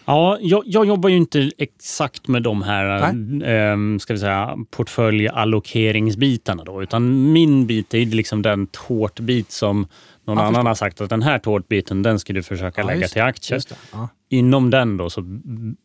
[0.05, 6.65] Ja, jag, jag jobbar ju inte exakt med de här äh, ska vi säga, portföljallokeringsbitarna
[6.65, 9.87] då, utan min bit är liksom den tårtbit som
[10.27, 13.09] någon ja, annan har sagt att den här tårtbiten den ska du försöka ja, lägga
[13.09, 13.61] till aktier.
[13.93, 14.09] Ja.
[14.29, 15.41] Inom den då så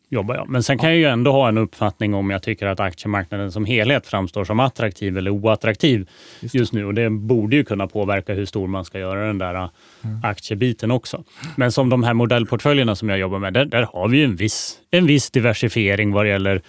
[0.08, 0.48] jobbar jag.
[0.48, 3.64] Men sen kan jag ju ändå ha en uppfattning om jag tycker att aktiemarknaden som
[3.64, 6.08] helhet framstår som attraktiv eller oattraktiv
[6.40, 6.84] just, just nu.
[6.84, 10.20] Och Det borde ju kunna påverka hur stor man ska göra den där mm.
[10.22, 11.24] aktiebiten också.
[11.56, 14.78] Men som de här modellportföljerna som jag jobbar med, där, där har vi en viss,
[14.90, 16.62] en viss diversifiering vad det gäller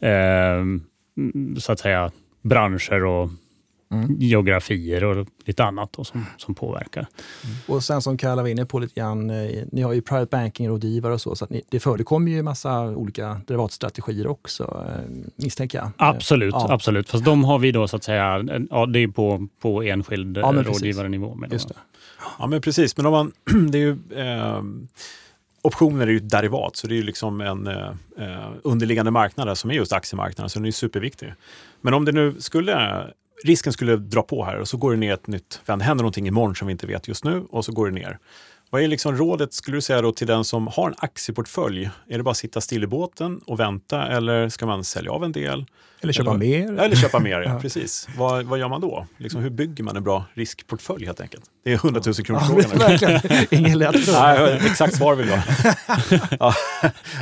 [0.00, 0.64] eh,
[1.58, 2.10] så att säga
[2.42, 3.30] branscher och
[3.90, 4.16] mm.
[4.18, 7.06] geografier och lite annat då, som, som påverkar.
[7.44, 7.56] Mm.
[7.66, 11.12] Och sen som Kalle var inne på lite grann, eh, ni har ju private banking-rådgivare
[11.12, 15.90] och så, så ni, det förekommer ju en massa olika derivatstrategier också, eh, misstänker jag.
[15.96, 16.66] Absolut, ja.
[16.70, 17.10] absolut.
[17.10, 20.52] Fast de har vi då så att säga, ja, det är på, på enskild ja.
[20.52, 21.74] Med Just det.
[22.38, 22.96] Ja, men precis.
[22.96, 23.32] Men om man,
[23.70, 24.62] det är ju, eh,
[25.62, 29.70] optioner är ju ett derivat, så det är ju liksom en eh, underliggande marknad som
[29.70, 31.34] är just aktiemarknaden, så den är superviktig.
[31.80, 33.06] Men om det nu skulle
[33.44, 36.26] risken skulle dra på här och så går det ner ett nytt, det händer någonting
[36.26, 38.18] imorgon som vi inte vet just nu och så går det ner.
[38.72, 41.90] Vad är liksom rådet, skulle du säga då, till den som har en aktieportfölj?
[42.08, 45.24] Är det bara att sitta still i båten och vänta eller ska man sälja av
[45.24, 45.66] en del?
[46.00, 46.80] Eller köpa eller, mer?
[46.80, 47.58] Eller köpa mer, ja.
[47.60, 48.08] Precis.
[48.16, 49.06] Vad, vad gör man då?
[49.16, 51.44] Liksom, hur bygger man en bra riskportfölj helt enkelt?
[51.64, 53.20] Det är 100 000 kronor frågan.
[53.50, 54.56] Ingen lätt fråga.
[54.56, 55.42] Exakt svar vill jag
[56.40, 56.54] ja.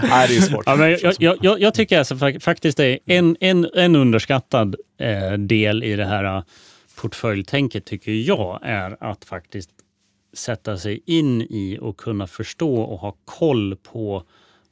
[0.02, 0.62] Nej, det är svårt.
[0.66, 4.76] Ja, men jag, jag, jag, jag tycker alltså faktiskt det är en, en, en underskattad
[5.00, 6.42] eh, del i det här uh,
[7.00, 9.70] portföljtänket tycker jag är att faktiskt
[10.32, 14.24] sätta sig in i och kunna förstå och ha koll på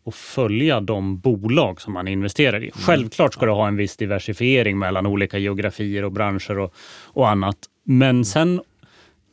[0.05, 2.65] och följa de bolag som man investerar i.
[2.65, 2.73] Mm.
[2.73, 7.57] Självklart ska du ha en viss diversifiering mellan olika geografier och branscher och, och annat.
[7.85, 8.25] Men mm.
[8.25, 8.61] sen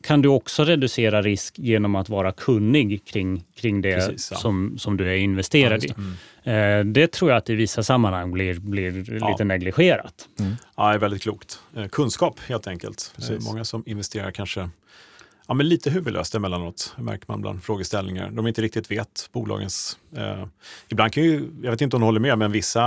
[0.02, 4.36] kan du också reducera risk genom att vara kunnig kring, kring det Precis, ja.
[4.36, 5.94] som, som du är investerad ja,
[6.44, 6.50] i.
[6.50, 6.92] Mm.
[6.92, 9.28] det tror jag att i vissa sammanhang blir, blir ja.
[9.28, 10.28] lite negligerat.
[10.38, 10.56] Mm.
[10.76, 11.58] Ja, det är väldigt klokt.
[11.76, 13.14] Eh, kunskap helt enkelt.
[13.40, 14.68] Många som investerar kanske
[15.48, 18.30] ja, men lite huvudlöst emellanåt, märker man bland frågeställningar.
[18.30, 19.98] De inte riktigt vet bolagens...
[20.16, 20.46] Eh,
[20.88, 22.82] ibland kan ju, jag vet inte om du håller med, men vissa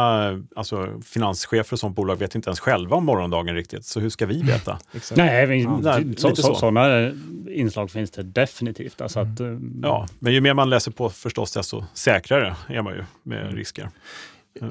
[0.56, 3.86] alltså, finanschefer och sånt bolag vet inte ens själva om morgondagen riktigt.
[3.86, 4.80] Så hur ska vi veta?
[5.16, 6.56] Nej, men, Ja, så, så, så.
[6.56, 7.12] sådana
[7.50, 9.02] inslag finns det definitivt.
[9.02, 12.94] Alltså att, eh, Ja, men ju mer man läser på förstås, desto säkrare är man
[12.94, 13.90] ju med risker.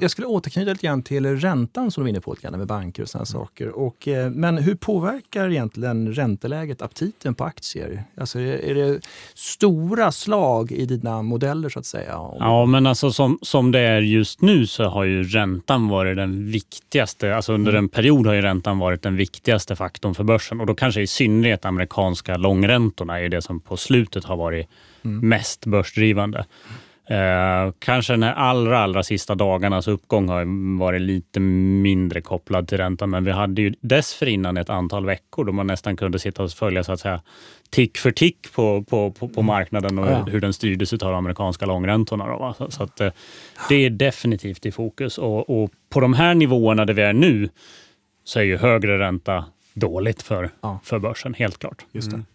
[0.01, 2.67] Jag skulle återknyta lite grann till räntan som du var inne på, lite grann med
[2.67, 3.69] banker och sådana saker.
[3.69, 8.03] Och, eh, men hur påverkar egentligen ränteläget aptiten på aktier?
[8.17, 8.99] Alltså, är, det
[9.33, 12.11] stora slag i dina modeller så att säga?
[12.39, 16.51] Ja, men alltså som, som det är just nu så har ju räntan varit den
[16.51, 17.35] viktigaste.
[17.35, 20.59] Alltså under en period har ju räntan varit den viktigaste faktorn för börsen.
[20.59, 24.67] Och då kanske i synnerhet amerikanska långräntorna är det som på slutet har varit
[25.01, 26.45] mest börsdrivande.
[27.09, 32.77] Eh, kanske den här allra, allra sista dagarnas uppgång har varit lite mindre kopplad till
[32.77, 36.51] räntan, men vi hade ju dessförinnan ett antal veckor då man nästan kunde sitta och
[36.51, 37.21] följa så att säga
[37.69, 40.23] tick för tick på, på, på, på marknaden och Ja.
[40.23, 42.27] hur den styrdes av de amerikanska långräntorna.
[42.27, 42.53] Då?
[42.57, 43.11] Så, så att, eh,
[43.69, 47.49] det är definitivt i fokus och, och på de här nivåerna där vi är nu
[48.23, 50.79] så är ju högre ränta dåligt för, Ja.
[50.83, 51.85] för börsen, helt klart.
[51.91, 52.15] Just det.
[52.15, 52.25] Mm.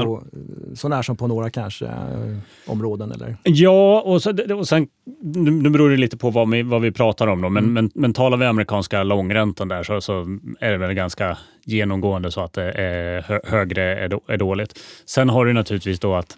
[0.00, 3.36] Och eh, så när som på några kanske eh, områden eller?
[3.42, 4.88] Ja, och, så, och sen
[5.22, 7.42] nu beror det lite på vad vi, vad vi pratar om.
[7.42, 7.74] Då, men, Mm.
[7.74, 12.40] men, men talar vi amerikanska långräntan där så, så är det väl ganska genomgående så
[12.40, 14.78] att det är hö, högre är, då, är dåligt.
[15.04, 16.36] Sen har du naturligtvis då att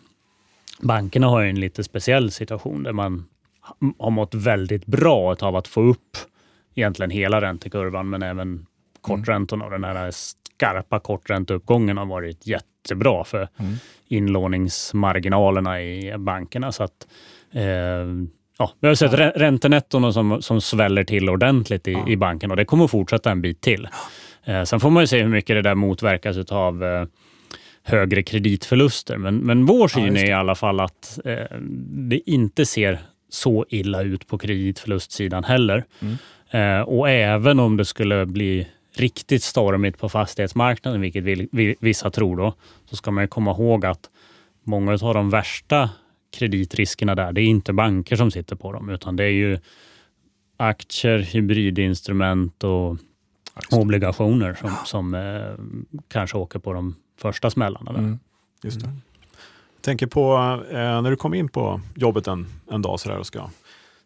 [0.83, 3.25] bankerna har en lite speciell situation där man
[3.99, 6.17] har mått väldigt bra av att få upp
[6.75, 8.67] egentligen hela räntekurvan men även
[9.05, 9.65] korträntorna.
[9.65, 13.75] Och den här skarpa kortränteuppgången har varit jättebra för Mm.
[14.09, 16.73] inlåningsmarginalerna i bankerna.
[16.73, 17.07] Så att,
[17.53, 17.63] eh,
[18.59, 22.09] ja, vi har sett rä- räntenettorna som, som sväller till ordentligt i, Ja.
[22.09, 23.89] i banken och det kommer fortsätta en bit till.
[24.45, 27.05] Eh, sen får man ju se hur mycket det där motverkas av eh,
[27.83, 29.17] högre kreditförluster.
[29.17, 31.57] Men, men vår syn just är i alla fall att eh,
[31.91, 35.85] det inte ser så illa ut på kreditförlustsidan heller.
[36.01, 36.17] Mm.
[36.51, 42.11] Eh, och även om det skulle bli riktigt stormigt på fastighetsmarknaden, vilket vi, vi, vissa
[42.11, 42.55] tror då,
[42.91, 44.11] så ska man komma ihåg att
[44.63, 45.91] många av de värsta
[46.37, 49.59] kreditriskerna där, det är inte banker som sitter på dem, utan det är ju
[50.57, 52.97] aktier, hybridinstrument och
[53.71, 55.65] obligationer som, som eh,
[56.09, 57.93] kanske åker på de första smällarna.
[57.93, 57.99] Där.
[57.99, 58.19] Mm.
[58.63, 58.89] Just det.
[59.81, 60.35] tänker på
[60.71, 63.51] eh, när du kom in på jobbet en, en dag sådär och ska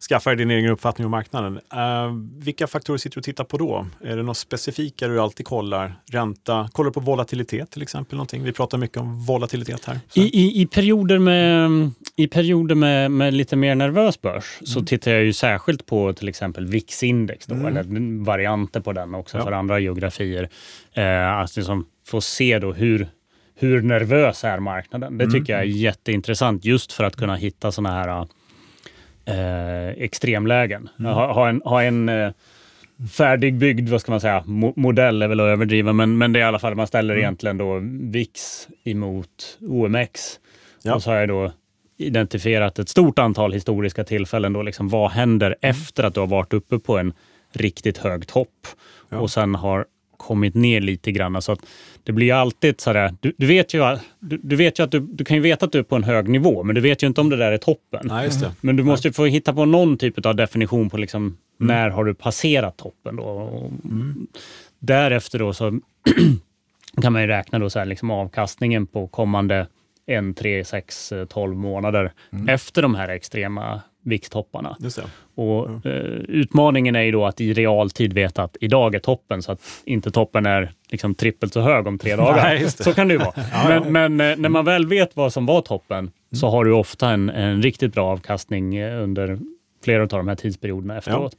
[0.08, 1.60] skaffa dig din egen uppfattning om marknaden.
[1.72, 3.86] Eh, vilka faktorer sitter du och tittar på då?
[4.04, 6.00] Är det något specifika du alltid kollar?
[6.10, 6.68] Ränta?
[6.72, 8.16] Kollar du på volatilitet till exempel?
[8.16, 8.42] Någonting?
[8.42, 10.00] Vi pratar mycket om volatilitet här.
[10.14, 11.70] I, i, I perioder, med,
[12.16, 16.28] i perioder med, med lite mer nervös börs så tittar jag ju särskilt på till
[16.28, 17.66] exempel VIX-index, då, Mm.
[17.66, 19.44] eller varianter på den också Ja.
[19.44, 20.48] för andra geografier.
[20.92, 23.08] Eh, att liksom få se då hur,
[23.54, 25.18] hur nervös är marknaden.
[25.18, 25.34] Det Mm.
[25.40, 28.26] tycker jag är jätteintressant just för att kunna hitta såna här
[29.28, 30.88] eh, extremlägen.
[30.98, 31.12] Mm.
[31.12, 32.30] Ha, ha en, ha en eh,
[33.12, 36.40] färdigbyggd, vad ska man säga, mo modell är väl att överdriva, men, men det är
[36.40, 37.22] i alla fall, man ställer Mm.
[37.22, 37.78] egentligen då
[38.10, 40.20] VIX emot OMX.
[40.82, 40.94] Ja.
[40.94, 41.52] Och så har jag då
[41.98, 44.52] identifierat ett stort antal historiska tillfällen.
[44.52, 45.70] Då liksom, vad händer Mm.
[45.70, 47.12] efter att du har varit uppe på en
[47.52, 48.66] riktigt hög topp
[49.10, 49.18] Ja.
[49.18, 49.86] och sen har
[50.18, 51.42] kommit ner lite grann.
[51.42, 51.60] Så att
[52.02, 55.24] det blir alltid sådär, du, du, vet ju, du, du vet ju att du, du
[55.24, 57.20] kan ju veta att du är på en hög nivå, men du vet ju inte
[57.20, 58.00] om det där är toppen.
[58.04, 58.30] Nej.
[58.60, 62.04] Men du måste ju få hitta på någon typ av definition på liksom, när har
[62.04, 63.16] du passerat toppen.
[63.16, 63.22] Då.
[63.22, 63.72] Och
[64.78, 65.80] Därefter då så
[67.02, 69.66] kan man ju räkna då så här, liksom avkastningen på kommande
[70.06, 72.12] 1, 3, 6, 12 månader
[72.48, 74.76] efter de här extrema vikttopparna.
[75.34, 75.92] Och, eh,
[76.28, 80.10] utmaningen är ju då att i realtid veta att idag är toppen så att inte
[80.10, 82.42] toppen är liksom trippelt så hög om tre dagar.
[82.42, 82.70] Nej.
[82.70, 83.34] Så kan det ju vara.
[83.68, 87.10] Men, men eh, när man väl vet vad som var toppen så har du ofta
[87.10, 89.38] en, en riktigt bra avkastning eh, under
[89.84, 91.36] flera av de här tidsperioderna efteråt.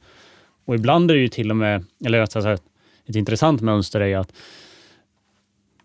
[0.64, 2.58] Och ibland är det ju till och med, eller att säga,
[3.06, 4.32] ett intressant mönster är ju att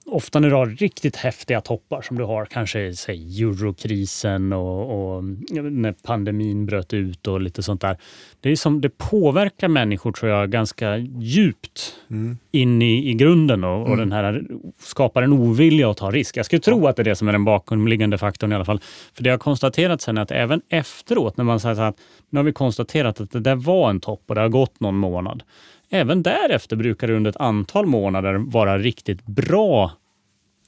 [0.05, 5.23] ofta när du har riktigt häftiga toppar som du har, kanske säg eurokrisen och, och
[5.23, 7.97] när pandemin bröt ut och lite sånt där.
[8.39, 12.37] Det, är som, det påverkar människor tror jag ganska djupt Mm.
[12.51, 14.43] in i, i grunden och, och den här
[14.79, 16.37] skapar en ovilja att ta risk.
[16.37, 18.81] Jag skulle tro att det är det som är den bakomliggande faktorn i alla fall.
[19.13, 21.95] För det har konstaterat sen att även efteråt när man säger att
[22.29, 24.95] nu har vi konstaterat att det där var en topp och det har gått någon
[24.95, 25.43] månad.
[25.89, 29.91] Även därefter brukar det under ett antal månader vara riktigt bra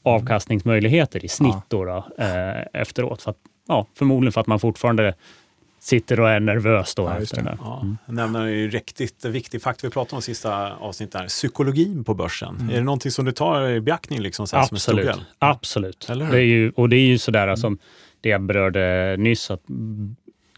[0.04, 3.22] avkastningsmöjligheter i snitt då, då, eh, efteråt.
[3.22, 5.14] För att, ja, förmodligen för att man fortfarande
[5.80, 7.04] sitter och är nervös då.
[7.04, 7.44] Ja, efter det.
[7.44, 7.50] det.
[7.50, 7.58] där.
[7.62, 12.04] Ja, jag nämner en riktigt viktig faktor vi pratade om i sista avsnittet, här, psykologin
[12.04, 12.70] på börsen.
[12.72, 15.16] Är det någonting som du tar i beaktning liksom, så här, som en stor Absolut.
[15.16, 15.26] del?
[15.40, 16.10] Absolut.
[16.10, 16.32] Eller?
[16.32, 17.78] Det är ju, och det är ju sådär som
[18.22, 20.16] det jag berörde nyss, att mm,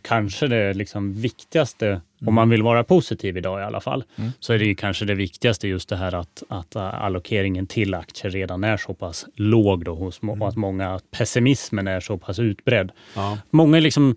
[0.09, 4.31] kanske det liksom viktigaste, om man vill vara positiv idag i alla fall, Mm.
[4.39, 7.93] så är det ju kanske det viktigaste just det här att, att äh, allokeringen till
[7.93, 12.17] aktier redan är så pass låg då hos och att många, att pessimismen är så
[12.17, 12.91] pass utbredd.
[13.15, 13.37] Ja.
[13.49, 14.15] Många är liksom,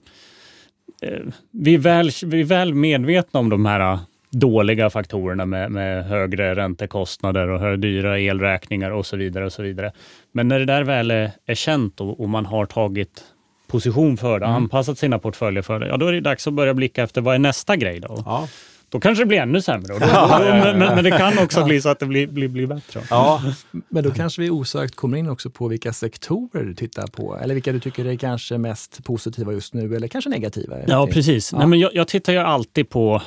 [1.02, 1.18] eh,
[1.50, 4.00] vi, är väl, vi är väl medvetna om de här eh,
[4.30, 9.44] dåliga faktorerna med, med högre räntekostnader och dyra elräkningar och så vidare.
[9.44, 9.92] och så vidare.
[10.32, 13.24] Men när det där väl är, är känt och, och man har tagit
[13.72, 16.74] position för det, anpassat sina portföljer för det, ja då är det dags att börja
[16.74, 18.22] blicka efter vad är nästa grej då?
[18.26, 18.48] Ja.
[18.88, 19.86] Då kanske det blir ännu sämre.
[19.86, 20.64] Då, ja, ja.
[20.64, 23.00] Men, men, det kan också bli så att det blir, blir, blir bättre.
[23.10, 23.42] Ja.
[23.88, 27.54] Men då kanske vi osökt kommer in också på vilka sektorer du tittar på, eller
[27.54, 30.76] vilka du tycker är kanske mest positiva just nu, eller kanske negativa.
[30.86, 31.52] Ja, precis.
[31.52, 31.58] Ja.
[31.58, 33.22] Nej, men jag, jag tittar ju alltid på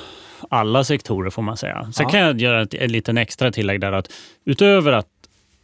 [0.50, 1.92] alla sektorer får man säga.
[1.94, 2.08] Sen Ja.
[2.08, 4.08] kan jag göra ett, ett liten extra tillägg där att
[4.44, 5.08] utöver att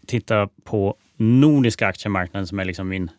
[0.06, 3.10] titta på nordiska aktiemarknaden som är liksom min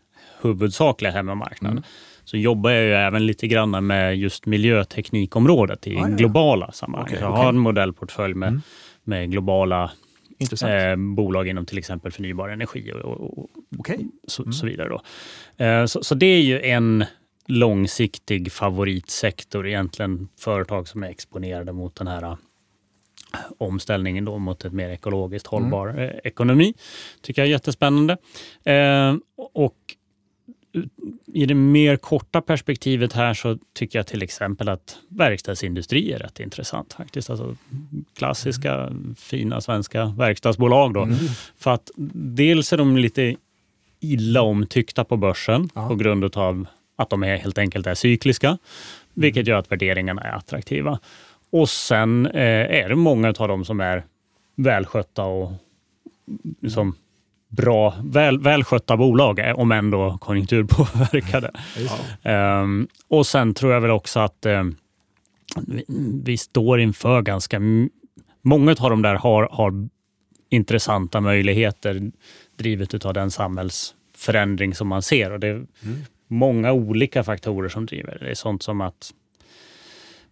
[0.44, 1.84] huvudsakliga hemmamarknad Mm.
[2.24, 6.16] så jobbar jag ju även lite grann med just miljöteknikområdet i ja, ja.
[6.16, 7.10] globala sammanhang.
[7.10, 8.62] Så jag har en modellportfölj med, Mm.
[9.04, 9.92] med globala
[10.68, 13.38] eh, bolag inom till exempel förnybar energi och, och,
[13.80, 13.90] och
[14.28, 14.54] så, Mm.
[14.54, 14.90] så vidare.
[14.90, 15.02] Då.
[15.66, 17.06] Eh, så, så det är ju en
[17.48, 22.36] långsiktig favoritsektor, egentligen företag som är exponerade mot den här eh,
[23.58, 26.74] omställningen då mot ett mer ekologiskt hållbar eh, ekonomi.
[27.22, 28.18] tycker jag är jättespännande.
[28.64, 29.16] Eh,
[29.54, 29.76] och
[31.34, 36.40] i det mer korta perspektivet här så tycker jag till exempel att verkstadsindustri är rätt
[36.40, 37.30] intressant faktiskt.
[37.30, 37.56] Alltså
[38.18, 41.02] klassiska fina svenska verkstadsbolag då.
[41.04, 41.16] Mm.
[41.58, 43.36] För att dels är de lite
[44.00, 45.88] illa omtyckta på börsen Ja.
[45.88, 48.58] på grund av att de är, helt enkelt är cykliska,
[49.14, 51.00] vilket gör att värderingarna är attraktiva.
[51.50, 54.04] Och sen eh, är det många av dem som är
[54.56, 55.52] välskötta och
[56.62, 56.96] liksom
[57.56, 61.52] bra, väl, välskötta bolag, eh, om ändå konjunkturpåverkade.
[62.24, 62.30] Det.
[62.30, 64.76] Ehm, och sen tror jag väl också att ehm,
[65.68, 65.86] vi,
[66.24, 67.62] vi står inför ganska...
[68.42, 69.88] Många av de där har, har
[70.50, 72.12] intressanta möjligheter
[72.58, 75.32] drivet av den samhällsförändring som man ser.
[75.32, 75.66] Och det är
[76.28, 78.26] många olika faktorer som driver det.
[78.26, 79.12] Det är sånt som att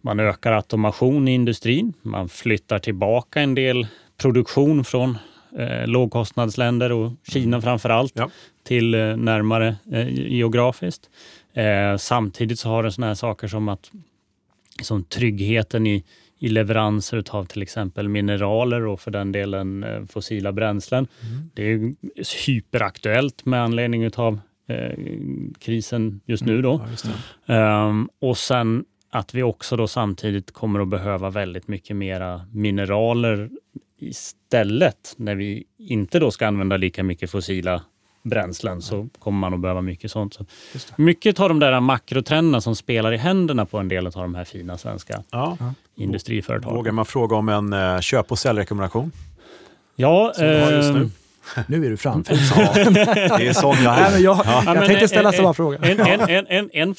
[0.00, 1.92] man ökar automation i industrin.
[2.02, 5.18] Man flyttar tillbaka en del produktion från
[5.58, 8.30] eh, lågkostnadsländer och Kina framför allt Ja.
[8.62, 11.10] till eh, närmare eh, geografiskt.
[11.54, 13.90] Eh, samtidigt så har det såna här saker som att
[14.82, 16.04] som tryggheten i,
[16.38, 21.06] i leveranser av till exempel mineraler och för den delen eh, fossila bränslen.
[21.54, 21.94] Det är
[22.46, 24.92] hyperaktuellt med anledning av eh,
[25.58, 26.62] krisen just nu.
[26.62, 26.80] Då.
[26.84, 27.06] Ja, just.
[27.46, 33.50] Ehm, och sen att vi också då samtidigt kommer att behöva väldigt mycket mera mineraler
[34.02, 35.14] istället.
[35.16, 37.82] När vi inte då ska använda lika mycket fossila
[38.22, 40.34] bränslen så kommer man att behöva mycket sånt.
[40.34, 40.44] Så
[40.96, 44.44] mycket av de där makrotrenderna som spelar i händerna på en del av de här
[44.44, 45.56] fina svenska Ja.
[45.96, 46.76] industriföretagen.
[46.76, 49.12] Vågar man fråga om en eh, köp och säljrekommendation?
[49.96, 51.00] Ja, Som du har just nu?
[51.00, 51.10] ehm,
[51.68, 52.34] Nu är du framför.
[52.56, 52.72] Ja,
[53.38, 54.24] det är sån jag Nej, men är.
[54.24, 54.62] jag, Ja.
[54.74, 55.78] jag tänkte ställa samma fråga.
[55.78, 56.94] En, en, en, en,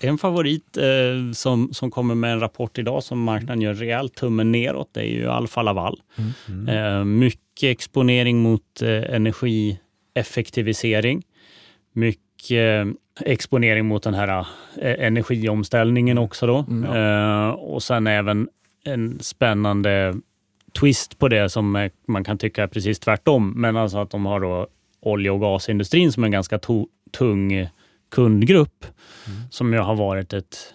[0.00, 3.74] en, fav, en favorit eh, som, som kommer med en rapport idag som marknaden gör
[3.74, 6.00] rejält tummen neråt, det är ju Alfa Laval.
[6.48, 6.68] Mm.
[6.68, 11.22] Eh, mycket exponering mot eh, energieffektivisering.
[11.92, 12.86] Mycket eh,
[13.20, 16.46] exponering mot den här eh, energiomställningen också.
[16.46, 16.64] Då.
[16.68, 16.84] Mm.
[16.84, 18.48] Eh, och sen även
[18.84, 20.14] en spännande
[20.80, 23.52] twist på det som man kan tycka är precis tvärtom.
[23.56, 24.66] Men alltså att de har då
[25.00, 26.58] olje och gasindustrin som en ganska
[27.12, 27.68] tung
[28.10, 28.86] kundgrupp
[29.50, 30.74] som ju har varit ett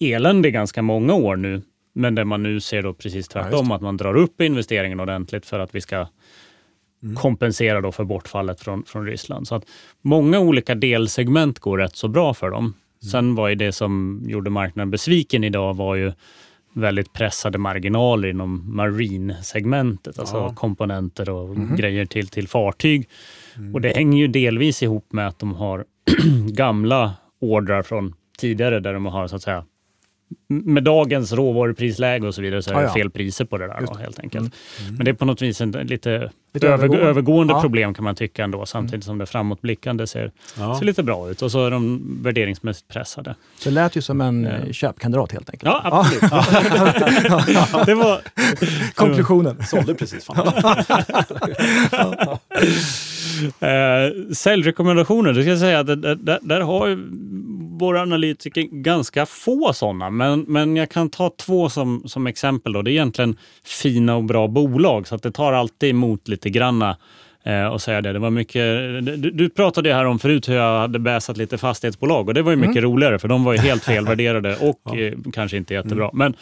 [0.00, 1.62] elände i ganska många år nu.
[1.92, 5.46] Men där man nu ser då precis Ja, tvärtom, att man drar upp investeringen ordentligt
[5.46, 6.06] för att vi ska
[7.16, 9.48] kompensera då för bortfallet från, från Ryssland.
[9.48, 9.64] Så att
[10.02, 12.74] många olika delsegment går rätt så bra för dem.
[13.10, 16.12] Sen var ju det som gjorde marknaden besviken idag var ju
[16.72, 20.54] väldigt pressade marginaler inom marine-segmentet, alltså Ja.
[20.54, 23.08] komponenter och grejer till, till fartyg.
[23.74, 25.84] Och det hänger ju delvis ihop med att de har
[26.52, 29.64] gamla ordrar från tidigare där de har så att säga
[30.48, 32.92] med dagens råvaruprisläge och så vidare så är Ja, det ja.
[32.94, 34.54] fel priser på det där då, helt enkelt.
[34.96, 37.06] Men det är på något vis en lite, Lite över, övergående.
[37.08, 37.60] övergående Ja.
[37.60, 40.78] problem kan man tycka ändå, samtidigt som det framåtblickande ser, Ja.
[40.78, 43.34] ser lite bra ut och så är de värderingsmässigt pressade.
[43.58, 44.50] Så det lät ju som en Ja.
[44.50, 45.72] eh, köpkandidat helt enkelt.
[45.72, 46.20] Ja, absolut.
[47.86, 48.20] det var,
[48.94, 49.62] Konklusionen.
[49.66, 50.24] Sålde precis.
[50.24, 50.52] Fan.
[53.60, 56.98] Eh, säljrekommendationer, det ska jag säga att där, där har ju
[57.78, 62.72] våra analytiker ganska få sådana, men, men jag kan ta två som, som exempel.
[62.72, 62.82] Då.
[62.82, 66.96] Det är egentligen fina och bra bolag, så att det tar alltid emot lite granna
[67.46, 68.12] eh, och säga det.
[68.12, 68.62] det var mycket,
[69.04, 72.50] du, du pratade här om förut hur jag hade bäsat lite fastighetsbolag och det var
[72.50, 72.90] ju mycket mm.
[72.90, 74.98] roligare för de var ju helt felvärderade och ja.
[74.98, 76.04] eh, kanske inte jättebra.
[76.04, 76.18] Mm.
[76.18, 76.34] Men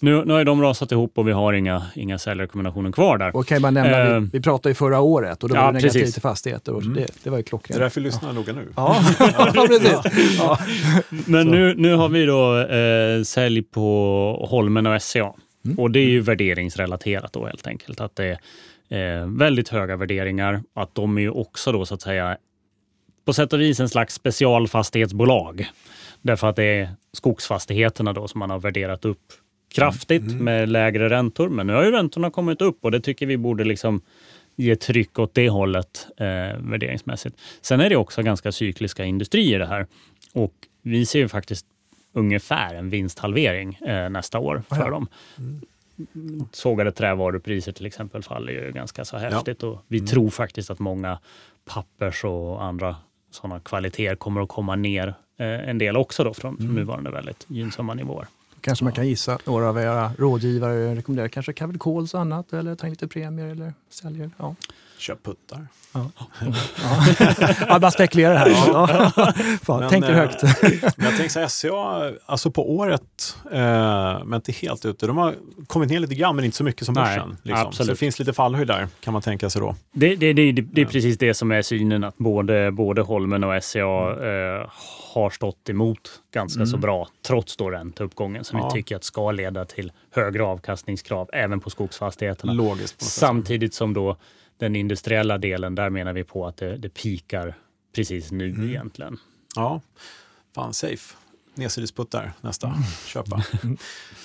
[0.00, 3.36] nu, nu har de rasat ihop och vi har inga, inga säljrekommendationer kvar där.
[3.36, 5.72] Och kan man nämna, eh, vi, vi pratade ju förra året och då ja, var
[5.72, 6.94] det negativt till fastigheter och mm.
[6.94, 7.78] det, det var ju klockrent.
[7.78, 8.32] Det är därför vi lyssnar ja.
[8.32, 8.68] noga nu.
[8.76, 8.96] Ja,
[9.54, 9.98] ja precis.
[10.38, 10.58] Ja.
[11.08, 15.32] Men nu, nu har vi då eh, sälj på Holmen och SCA.
[15.64, 15.78] Mm.
[15.78, 18.00] Och det är ju värderingsrelaterat då helt enkelt.
[18.00, 18.38] Att det
[18.92, 20.62] eh, väldigt höga värderingar.
[20.74, 22.36] Att de är ju också då så att säga
[23.24, 25.66] på sätt och vis en slags specialfastighetsbolag.
[26.22, 29.32] Därför att det är skogsfastigheterna då som man har värderat upp
[29.74, 30.44] kraftigt mm.
[30.44, 31.48] med lägre räntor.
[31.48, 34.00] Men nu har ju räntorna kommit upp och det tycker vi borde liksom
[34.56, 36.26] ge tryck åt det hållet eh,
[36.58, 37.36] värderingsmässigt.
[37.60, 39.86] Sen är det också ganska cykliska industrier det här
[40.32, 41.66] och vi ser ju faktiskt
[42.12, 44.90] ungefär en vinsthalvering eh, nästa år för ja.
[44.90, 45.08] dem.
[45.38, 45.60] Mm
[46.52, 49.62] sågade trävarupriser till exempel faller ju ganska så häftigt.
[49.62, 49.68] Ja.
[49.68, 50.06] Och vi mm.
[50.06, 51.18] tror faktiskt att många
[51.64, 52.96] pappers och andra
[53.30, 56.74] sådana kvaliteter kommer att komma ner eh, en del också då från, mm.
[56.74, 58.26] nuvarande väldigt gynnsamma nivåer.
[58.60, 62.74] Kanske man kan gissa några av era rådgivare rekommenderar kanske Capital Calls och annat eller
[62.74, 64.30] ta in lite premier eller säljer.
[64.36, 64.54] Ja.
[65.02, 65.66] Köp puttar.
[65.92, 66.10] Ja.
[66.40, 67.54] ja.
[67.68, 68.50] ja, bara spekulerar här.
[68.50, 68.86] Ja.
[69.62, 70.42] Fan, men, tänker högt.
[70.42, 70.50] Eh,
[70.96, 75.06] men jag tänker så här, SCA, alltså på året, eh, men inte helt ute.
[75.06, 75.34] De har
[75.66, 77.36] kommit ner lite grann, men inte så mycket som börsen.
[77.42, 77.72] Liksom.
[77.72, 79.76] Så det finns lite fallhöjd där, kan man tänka sig då.
[79.92, 83.64] Det, det, det, det är precis det som är synen, att både, både Holmen och
[83.64, 84.70] SCA eh,
[85.14, 86.66] har stått emot ganska mm.
[86.66, 88.66] så bra, trots då ränteuppgången som ja.
[88.68, 92.52] vi tycker att ska leda till högre avkastningskrav även på skogsfastigheterna.
[92.52, 93.02] Logiskt.
[93.02, 94.16] Samtidigt som då
[94.62, 97.54] den industriella delen, där menar vi på att det, det pikar
[97.94, 98.68] precis nu mm.
[98.68, 99.18] egentligen.
[99.56, 99.80] Ja,
[100.54, 101.14] fan safe.
[101.54, 102.82] Nedsidesputtar nästa, mm.
[103.06, 103.42] köpa.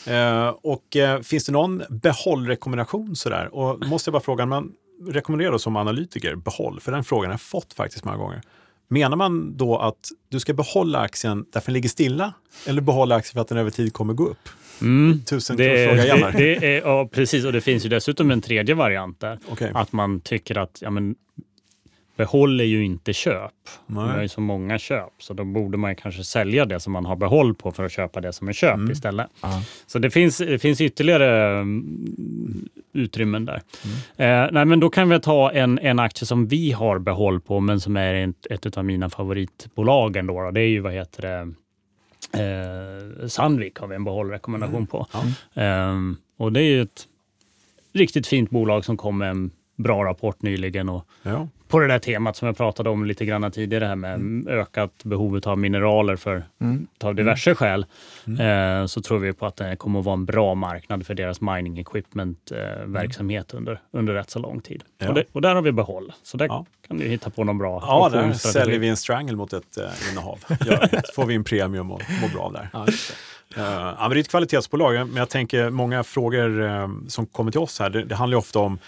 [0.11, 3.55] eh, och eh, finns det någon behållrekommendation sådär?
[3.55, 4.73] Och måste jag bara fråga, man
[5.07, 6.79] rekommenderar då som analytiker behåll?
[6.79, 8.41] För den frågan har jag fått faktiskt många gånger.
[8.87, 12.33] Menar man då att du ska behålla aktien därför den ligger stilla
[12.65, 14.49] eller behålla aktien för att den över tid kommer gå upp?
[14.81, 15.21] Mm.
[15.29, 16.19] Tusen det, igen.
[16.21, 17.45] Det, det är, ja, precis.
[17.45, 19.39] Och det finns ju dessutom en tredje variant där.
[19.49, 19.71] Okay.
[19.73, 21.15] Att man tycker att ja, men,
[22.17, 23.51] behåll är ju inte köp.
[23.85, 24.07] Nej.
[24.07, 27.05] Det är ju så många köp, så då borde man kanske sälja det som man
[27.05, 28.91] har behåll på för att köpa det som är köp mm.
[28.91, 29.27] istället.
[29.41, 29.61] Aha.
[29.87, 33.61] Så det finns, det finns ytterligare um, utrymmen där.
[34.17, 34.45] Mm.
[34.45, 37.59] Eh, nej, men då kan vi ta en, en aktie som vi har behåll på,
[37.59, 40.41] men som är ett, ett av mina favoritbolag ändå.
[40.41, 40.51] Då.
[40.51, 41.53] Det är ju, vad heter det,
[42.31, 44.87] Eh, Sandvik har vi en behållrekommendation mm.
[44.87, 45.07] på.
[45.13, 45.63] Ja.
[45.63, 45.95] Eh,
[46.37, 47.07] och det är ett
[47.93, 50.89] riktigt fint bolag som kom med en bra rapport nyligen.
[50.89, 51.47] Och ja.
[51.67, 54.47] På det där temat som jag pratade om lite grann tidigare, här med mm.
[54.47, 56.87] ökat behov av mineraler för mm.
[57.03, 57.55] av diverse mm.
[57.55, 57.85] skäl,
[58.27, 58.81] mm.
[58.81, 61.41] eh, så tror vi på att det kommer att vara en bra marknad för deras
[61.41, 64.83] mining equipment eh, verkligt under, under rätt så lång tid.
[64.97, 65.07] Ja.
[65.09, 66.65] Och, det, och, där har vi behåll, så där ja.
[66.87, 70.11] kan du hitta på någon bra Ja, där säljer vi en strangle mot ett eh,
[70.11, 70.39] innehav.
[70.65, 72.69] ja, så får vi en premium och mår bra av där.
[72.73, 72.85] Ja,
[73.57, 77.59] Uh, ja, det är ett kvalitetsbolag, men jag tänker många frågor uh, som kommer till
[77.59, 78.79] oss här, det, det handlar ofta om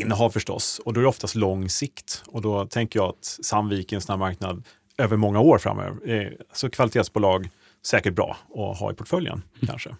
[0.00, 0.80] innehav förstås.
[0.84, 2.22] Och då är det oftast lång sikt.
[2.26, 4.64] Och då tänker jag att Sandvik är en sån marknad
[4.98, 6.36] över många år framöver.
[6.52, 7.50] Så kvalitetsbolag,
[7.86, 9.66] säkert bra att ha i portföljen mm.
[9.66, 9.96] kanske.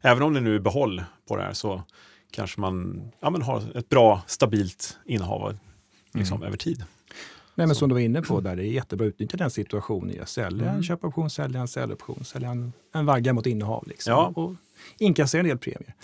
[0.00, 1.82] Även om det nu är behåll på det här så
[2.30, 5.56] kanske man ja, men har ett bra, stabilt innehav
[6.12, 6.48] liksom, mm.
[6.48, 6.84] över tid.
[7.54, 10.16] Nej, men som du var inne på, där det är jättebra att utnyttja den situationen.
[10.16, 10.76] Jag säljer mm.
[10.76, 13.88] en köpoption, säljer en säljoption, säljer en, en vagga mot innehav.
[13.88, 14.32] Liksom, ja.
[14.36, 14.54] Och
[14.98, 15.94] inkassera en del premier.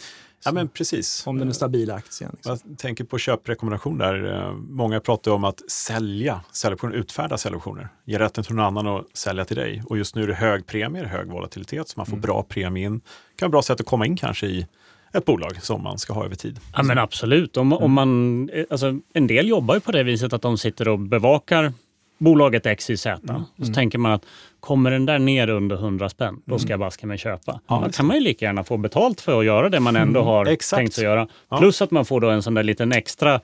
[0.47, 1.27] Ja, men precis.
[1.27, 2.31] Om den är stabil aktien.
[2.35, 2.59] Liksom.
[2.65, 4.35] Jag tänker på köprekommendation där.
[4.35, 7.89] Eh, många pratar om att sälja säljoptioner, utfärda säljoptioner.
[8.05, 9.83] Ge rätten till någon annan att sälja till dig.
[9.87, 12.21] Och just nu är det hög premie, hög volatilitet, så man får mm.
[12.21, 12.99] bra premie in.
[12.99, 14.67] Det kan vara ett bra sätt att komma in kanske i
[15.13, 16.61] ett bolag som man ska ha över tid.
[16.77, 17.57] Ja, men absolut.
[17.57, 17.85] Om, mm.
[17.85, 20.99] om man, eh, alltså, en del jobbar ju på det viset att de sitter och
[20.99, 21.73] bevakar
[22.19, 23.07] bolaget XYZ.
[23.07, 23.21] Mm.
[23.57, 23.75] Så mm.
[23.75, 24.27] tänker man att
[24.61, 26.87] kommer den där ner under 100 spänn, då ska jag mm.
[26.87, 27.61] baska mig köpa.
[27.67, 30.21] Ja, då kan man ju lika gärna få betalt för att göra det man ändå
[30.21, 31.29] mm, har mm, tänkt att göra.
[31.59, 33.41] Plus att man får då en sån där liten extra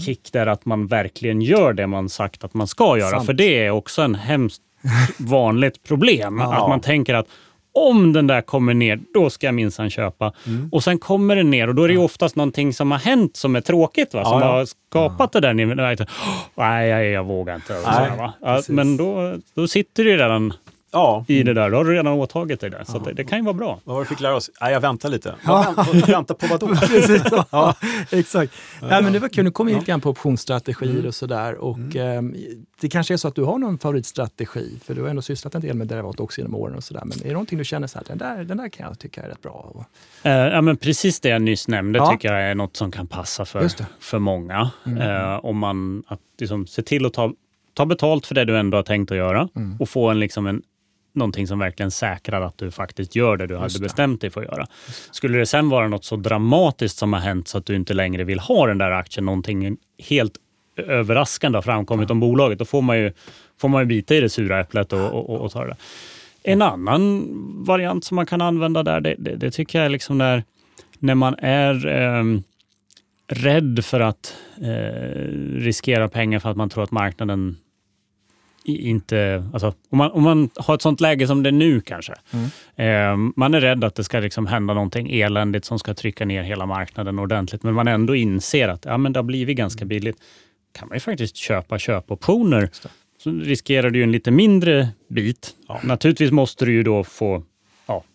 [0.00, 3.10] kick där att man verkligen gör det man sagt att man ska göra.
[3.10, 3.26] Sant.
[3.26, 4.62] För det är också en hemskt
[5.18, 6.38] vanligt problem.
[6.44, 6.62] Ja.
[6.62, 7.26] Att man tänker att
[7.74, 10.32] om den där kommer ner, då ska jag minsann köpa.
[10.46, 10.68] Mm.
[10.72, 13.36] Och sen kommer den ner och då är det ju oftast någonting som har hänt
[13.36, 14.24] som är tråkigt, va?
[14.24, 14.52] som ja, ja.
[14.52, 15.40] har skapat ja.
[15.40, 16.06] det där.
[16.54, 17.72] Nej, jag, jag vågar inte.
[17.72, 18.62] Nej, va?
[18.68, 20.52] men då, då sitter det redan
[20.94, 21.24] Ja.
[21.28, 21.70] i det där.
[21.70, 22.84] Då har du redan åtagit dig det.
[22.84, 23.80] Så det, det kan ju vara bra.
[23.84, 24.50] Vad var det vi fick lära oss?
[24.60, 25.34] Nej, jag väntar lite.
[25.46, 25.74] Ja.
[25.76, 26.66] Vänt, vänta på vad då?
[26.76, 27.74] Precis, ja.
[28.10, 28.52] exakt.
[28.80, 31.54] Ja, men det var kul, nu kom vi lite grann på optionsstrategier och sådär.
[31.54, 32.34] Och, mm.
[32.34, 32.40] eh,
[32.80, 35.60] det kanske är så att du har någon favoritstrategi, för du har ändå sysslat en
[35.60, 36.76] del med derivat också genom åren.
[36.76, 37.02] och sådär.
[37.04, 39.22] Men är det någonting du känner så här, den där, den där kan jag tycka
[39.22, 39.86] är rätt bra?
[40.22, 42.10] Eh, ja, men precis det jag nyss nämnde ja.
[42.10, 43.68] tycker jag är något som kan passa för,
[44.00, 44.70] för många.
[44.86, 44.98] Mm.
[44.98, 47.32] Eh, om man att liksom, se till att ta,
[47.74, 49.76] ta betalt för det du ändå har tänkt att göra mm.
[49.80, 50.62] och få en, liksom en
[51.14, 54.46] någonting som verkligen säkrar att du faktiskt gör det du hade bestämt dig för att
[54.46, 54.66] göra.
[55.10, 58.24] Skulle det sen vara något så dramatiskt som har hänt så att du inte längre
[58.24, 60.34] vill ha den där aktien, någonting helt
[60.76, 63.12] överraskande har framkommit om bolaget, då får man ju,
[63.60, 65.76] får man ju bita i det sura äpplet och, och, och ta det.
[66.42, 67.24] En annan
[67.64, 70.44] variant som man kan använda där, det, det, det tycker jag är liksom när,
[70.98, 72.24] när man är eh,
[73.26, 77.56] rädd för att eh, riskera pengar för att man tror att marknaden
[78.64, 79.44] inte...
[79.52, 82.14] Alltså, om, man, om man har ett sånt läge som det är nu kanske.
[82.30, 82.46] Mm.
[82.76, 86.42] Eh, man är rädd att det ska liksom hända någonting eländigt som ska trycka ner
[86.42, 87.62] hela marknaden ordentligt.
[87.62, 89.88] Men man ändå inser att ja, men det har blivit ganska mm.
[89.88, 90.16] billigt.
[90.72, 92.70] kan man ju faktiskt köpa köpoptioner.
[93.18, 95.50] Så riskerar du en lite mindre bit.
[95.68, 95.80] Ja.
[95.82, 97.42] Naturligtvis måste du ju då få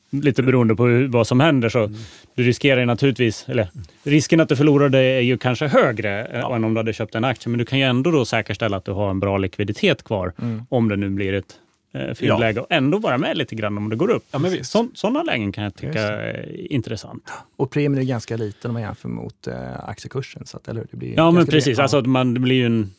[0.10, 1.70] lite beroende på vad som händer.
[1.70, 2.00] Så mm.
[2.36, 3.70] Du riskerar naturligtvis, eller
[4.04, 6.56] risken att du förlorar det är ju kanske högre ja.
[6.56, 7.50] än om du hade köpt en aktie.
[7.50, 10.64] Men du kan ju ändå då säkerställa att du har en bra likviditet kvar mm.
[10.70, 11.56] om det nu blir ett
[11.94, 12.62] eh, fyndläge ja.
[12.62, 14.24] och ändå vara med lite grann om det går upp.
[14.32, 17.24] Ja, Så, sådana lägen kan jag tycka är intressant.
[17.56, 20.46] Och premien är ganska liten om man jämför mot eh, aktiekursen.
[20.46, 21.80] Så att, eller, det blir ja, men precis.
[21.80, 22.92] Alltså, man, det blir ju en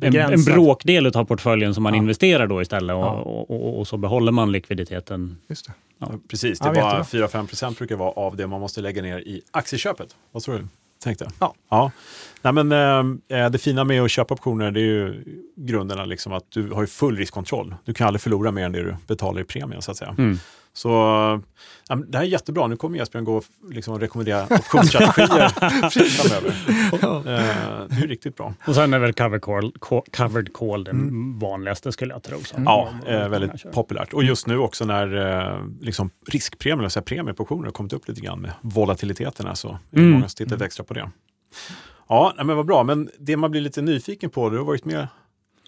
[0.00, 1.98] en, en bråkdel av portföljen som man ja.
[1.98, 3.10] investerar då istället och, ja.
[3.10, 5.36] och, och, och, så behåller man likviditeten.
[6.10, 6.18] Ja.
[6.28, 9.42] Precis, det ja, var 4-5 procent brukar vara av det man måste lägga ner i
[9.50, 10.16] aktieköpet.
[10.32, 10.66] Vad tror du?
[11.02, 11.28] Tänkte.
[11.38, 11.54] Ja.
[11.68, 11.90] ja.
[12.42, 12.72] Nej, men,
[13.28, 15.24] eh, det fina med att köpa optioner det är ju
[15.56, 17.74] grunderna liksom att du har full riskkontroll.
[17.84, 20.14] Du kan aldrig förlora mer än det du betalar i premien så att säga.
[20.18, 20.38] Mm.
[20.74, 20.88] Så
[21.88, 22.66] ja, det här är jättebra.
[22.66, 25.48] Nu kommer Jesper gå och liksom rekommendera optionsstrategier
[26.08, 26.50] framöver.
[27.16, 28.54] Eh, det är riktigt bra.
[28.66, 29.72] Och sen är väl covered call,
[30.16, 31.38] covered call den mm.
[31.38, 32.38] vanligaste skulle jag tro.
[32.44, 32.56] Så.
[32.64, 34.12] Ja, eh, väldigt populärt.
[34.12, 38.08] Och just nu också när eh, liksom riskpremier, alltså premier på optioner har kommit upp
[38.08, 40.10] lite grann med volatiliteterna så är det mm.
[40.10, 41.10] många som tittar lite extra på det.
[42.08, 42.82] Ja, men vad bra.
[42.82, 45.08] Men det man blir lite nyfiken på, du har varit med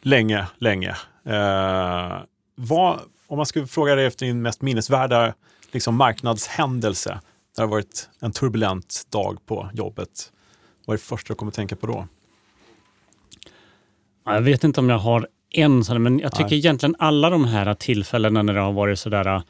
[0.03, 0.97] länge, länge.
[1.27, 2.19] Eh,
[2.57, 5.35] vad, om man skulle fråga dig efter din mest minnesvärda
[5.73, 7.21] liksom, marknadshändelse, där
[7.57, 10.33] det har varit en turbulent dag på jobbet,
[10.87, 12.07] vad är det första du kommer att tänka på då?
[14.25, 16.59] Jag vet inte om jag har en sån, men jag tycker Nej.
[16.59, 19.43] egentligen alla de här tillfällena när det har varit sådär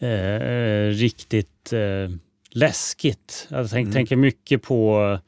[0.00, 2.16] eh, riktigt eh,
[2.50, 3.46] läskigt.
[3.50, 3.92] Jag tänk, mm.
[3.92, 5.18] tänker mycket på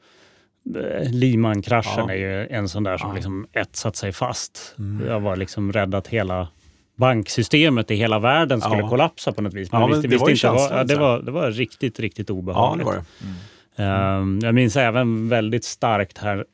[0.75, 2.13] eh, Lehman-kraschen ja.
[2.13, 3.15] är ju en sån där som ja.
[3.15, 4.75] liksom etsat sig fast.
[4.79, 5.07] Mm.
[5.07, 6.47] Jag var liksom rädd att hela
[6.95, 8.89] banksystemet i hela världen skulle ja.
[8.89, 9.71] kollapsa på något vis.
[9.71, 12.87] Men ja, visste, det, visste var inte, var, det, var, det var riktigt, riktigt obehagligt.
[12.87, 13.83] Ja, det var det.
[13.83, 14.21] Mm.
[14.21, 16.45] Um, jag minns även väldigt starkt här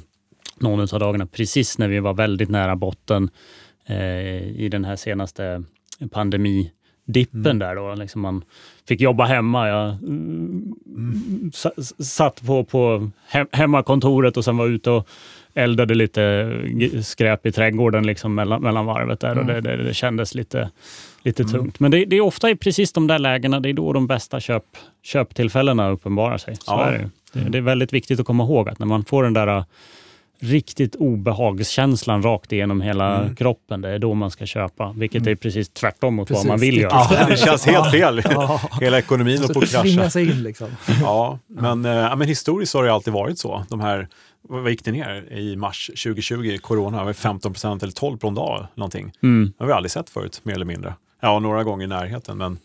[0.60, 3.30] någon av dagarna, precis när vi var väldigt nära botten
[3.86, 5.64] eh, i den här senaste
[6.10, 7.58] pandemidippen mm.
[7.58, 7.76] där.
[7.76, 8.44] Då, liksom man
[8.88, 9.68] fick jobba hemma.
[9.68, 11.50] Jag mm.
[11.98, 13.10] satt på, på
[13.52, 15.08] hemmakontoret och sen var ute och
[15.58, 16.52] eldade lite
[17.04, 19.38] skräp i trädgården liksom mellan, mellan varvet där mm.
[19.38, 20.70] och det, det, det, kändes lite,
[21.22, 21.52] lite mm.
[21.52, 21.80] tungt.
[21.80, 24.40] Men det, det, är ofta i precis de där lägena, det är då de bästa
[24.40, 24.64] köp,
[25.02, 26.56] köptillfällena uppenbarar sig.
[26.56, 26.84] Så ja.
[26.84, 27.10] är det.
[27.48, 29.64] Det, är väldigt viktigt att komma ihåg att när man får den där
[30.40, 33.36] riktigt obehagskänslan rakt igenom hela mm.
[33.36, 34.94] kroppen, det är då man ska köpa.
[34.96, 35.32] Vilket mm.
[35.32, 36.44] är precis tvärtom mot precis.
[36.44, 37.06] vad man vill göra.
[37.10, 38.22] Ja, det känns helt fel.
[38.80, 40.10] Hela ekonomin håller på att krascha.
[40.10, 40.68] sig in liksom.
[41.00, 43.64] Ja, men, äh, men historiskt har det alltid varit så.
[43.68, 44.08] De här
[44.48, 46.58] vad gick det ner i mars 2020?
[46.60, 48.66] Corona var 15 procent eller 12 på en dag.
[48.74, 49.12] Någonting.
[49.22, 49.52] Mm.
[49.58, 50.94] Det har vi aldrig sett förut, mer eller mindre.
[51.20, 52.58] Ja, några gånger i närheten, men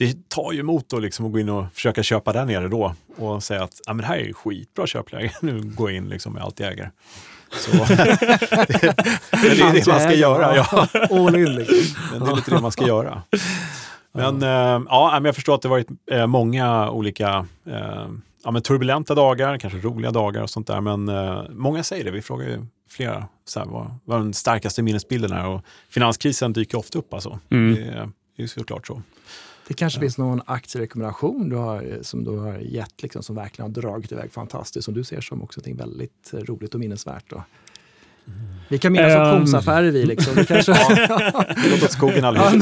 [0.00, 3.42] det tar ju emot att liksom gå in och försöka köpa där nere då och
[3.42, 6.42] säga att ah, men det här är skitbra köpläge, nu går jag in liksom med
[6.42, 6.90] allt jag äger.
[7.52, 7.96] Så, det,
[9.30, 10.56] det, är det man ska göra.
[10.56, 10.86] Ja.
[11.10, 11.76] All in liksom.
[12.12, 13.22] Men det är lite det man ska göra.
[14.12, 18.08] Men ja, ja jag förstår att det varit eh, många olika eh,
[18.44, 20.80] ja, men turbulenta dagar, kanske roliga dagar och sånt där.
[20.80, 22.10] Men eh, många säger det.
[22.10, 25.46] Vi frågar ju flera så här, vad, vad den starkaste minnesbilden är.
[25.46, 27.14] Och finanskrisen dyker ofta upp.
[27.14, 27.38] Alltså.
[27.50, 27.74] Mm.
[27.74, 29.02] Det, det är såklart så.
[29.70, 30.00] Det kanske ja.
[30.00, 34.12] finns någon aktierekommendation du har, eh, som du har gett liksom, som verkligen har dragit
[34.12, 37.32] iväg fantastiskt, som du ser som också något väldigt roligt och minnesvärt.
[37.32, 37.40] Och
[38.68, 40.34] vi kan minnas um, optionsaffärer vi liksom.
[40.34, 40.72] Vi kanske...
[40.72, 42.52] ja, det åt skogen allihop.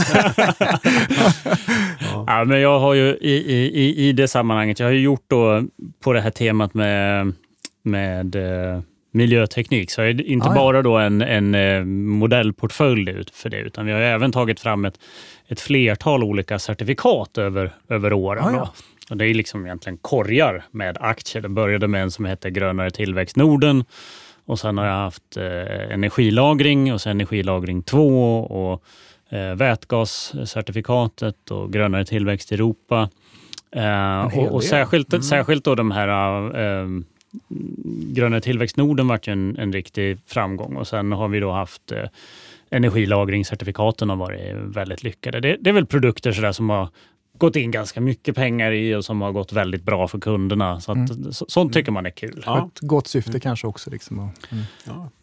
[2.01, 2.25] ja.
[2.27, 5.65] ja, men jag har ju i, i, i det sammanhanget, jag har ju gjort då
[6.01, 7.33] på det här temat med,
[7.83, 8.81] med eh,
[9.11, 9.91] miljöteknik.
[9.91, 10.55] Så inte Ah, ja.
[10.55, 14.99] bara då en, en eh, modellportfölj för det, utan vi har även tagit fram ett,
[15.49, 18.45] ett flertal olika certifikat över, över åren.
[18.45, 18.73] Ah, ja.
[19.11, 21.43] Och det är liksom egentligen korgar med aktier.
[21.43, 23.85] Det började med en som hette Grönare tillväxt Norden.
[24.47, 28.85] Och sen har jag haft eh, energilagring och sen energilagring 2 och
[29.39, 33.09] eh, vätgascertifikatet och grönare tillväxt i Europa.
[33.77, 35.23] Eh, och, och särskilt, Mm.
[35.23, 36.09] särskilt då de här
[38.15, 41.93] grönare tillväxt Norden vart ju en, en riktig framgång och sen har vi då haft
[41.93, 42.05] eh,
[42.71, 45.41] energilagringscertifikaten har varit väldigt lyckade.
[45.41, 46.89] Det, det är väl produkter sådär som har
[47.39, 50.81] gått in ganska mycket pengar i och som har gått väldigt bra för kunderna.
[50.81, 52.43] Så att, så, sånt tycker man är kul.
[52.47, 52.57] Ja.
[52.59, 52.71] Ja.
[52.75, 53.91] Ett gott syfte kanske också.
[53.91, 54.19] Liksom.
[54.19, 54.65] Mm.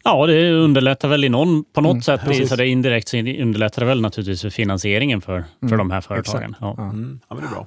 [0.04, 0.26] Ja.
[0.26, 2.20] det underlättar väl i någon, på något Mm, sätt.
[2.24, 2.48] precis.
[2.48, 6.00] Så det indirekt så underlättar det väl naturligtvis för finansieringen för, för Mm, de här
[6.00, 6.42] företagen.
[6.42, 6.58] exakt.
[6.60, 6.74] Ja.
[6.76, 6.82] Ja.
[6.84, 7.20] Mm.
[7.28, 7.66] ja, men det är bra.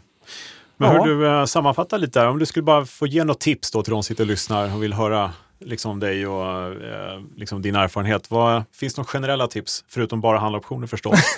[0.80, 1.03] Men Ja.
[1.03, 3.84] hur du eh, sammanfatta lite där, om du skulle bara få ge något tips då
[3.84, 7.75] till de som sitter och lyssnar och vill höra liksom dig och eh, liksom din
[7.75, 8.32] erfarenhet.
[8.32, 11.19] Vad, finns det några generella tips, förutom bara handla förstås?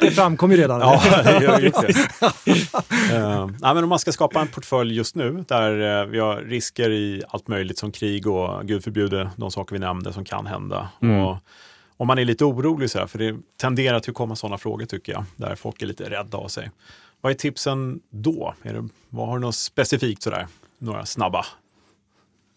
[0.00, 0.80] Det framkom ju redan.
[0.80, 1.88] Ja, det gör ju det.
[3.16, 6.36] uh, nej, men om man ska skapa en portfölj just nu där eh, vi har
[6.36, 10.46] risker i allt möjligt som krig och gud förbjude de saker vi nämnde som kan
[10.46, 10.88] hända.
[11.02, 11.20] Mm.
[11.20, 11.36] Och
[11.96, 15.12] om man är lite orolig, så här, för det tenderar att komma sådana frågor tycker
[15.12, 16.70] jag, där folk är lite rädda av sig.
[17.20, 18.54] Vad är tipsen då?
[18.62, 20.46] Är det, vad har du något specifikt sådär?
[20.78, 21.44] Några snabba?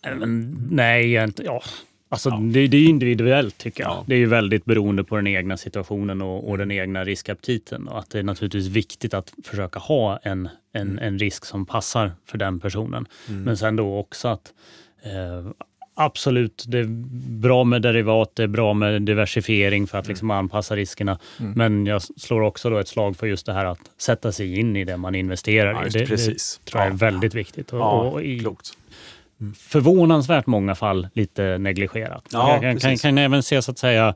[0.04, 1.62] Men, nej, egentligen- ja.
[2.10, 2.38] Alltså, Ja.
[2.42, 3.92] Det, det är individuellt tycker jag.
[3.92, 4.04] Ja.
[4.08, 7.88] Det är ju väldigt beroende på den egna situationen och, och den egna riskaptiten.
[7.88, 12.12] Och att det är naturligtvis viktigt att försöka ha en, en, en risk som passar
[12.26, 13.06] för den personen.
[13.28, 14.54] Men sen då också att
[15.04, 15.52] eh,
[16.06, 16.86] absolut, det är
[17.42, 21.20] bra med derivat, det är bra med diversifiering för att liksom anpassa riskerna.
[21.56, 24.76] Men jag slår också då ett slag för just det här att sätta sig in
[24.76, 25.90] i det man investerar Ja, i.
[25.90, 26.60] Det, precis.
[26.64, 27.74] det tror jag är väldigt viktigt.
[27.74, 28.70] Och, Ja, och i, klokt.
[29.58, 32.24] förvånansvärt många fall lite negligerat.
[32.32, 34.16] Ja, jag kan, kan, kan även se så att säga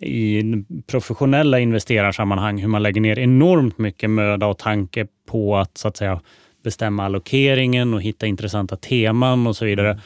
[0.00, 0.42] i
[0.86, 5.96] professionella investerarsammanhang hur man lägger ner enormt mycket möda och tanke på att så att
[5.96, 6.20] säga
[6.64, 10.00] bestämma allokeringen och hitta intressanta teman och så vidare.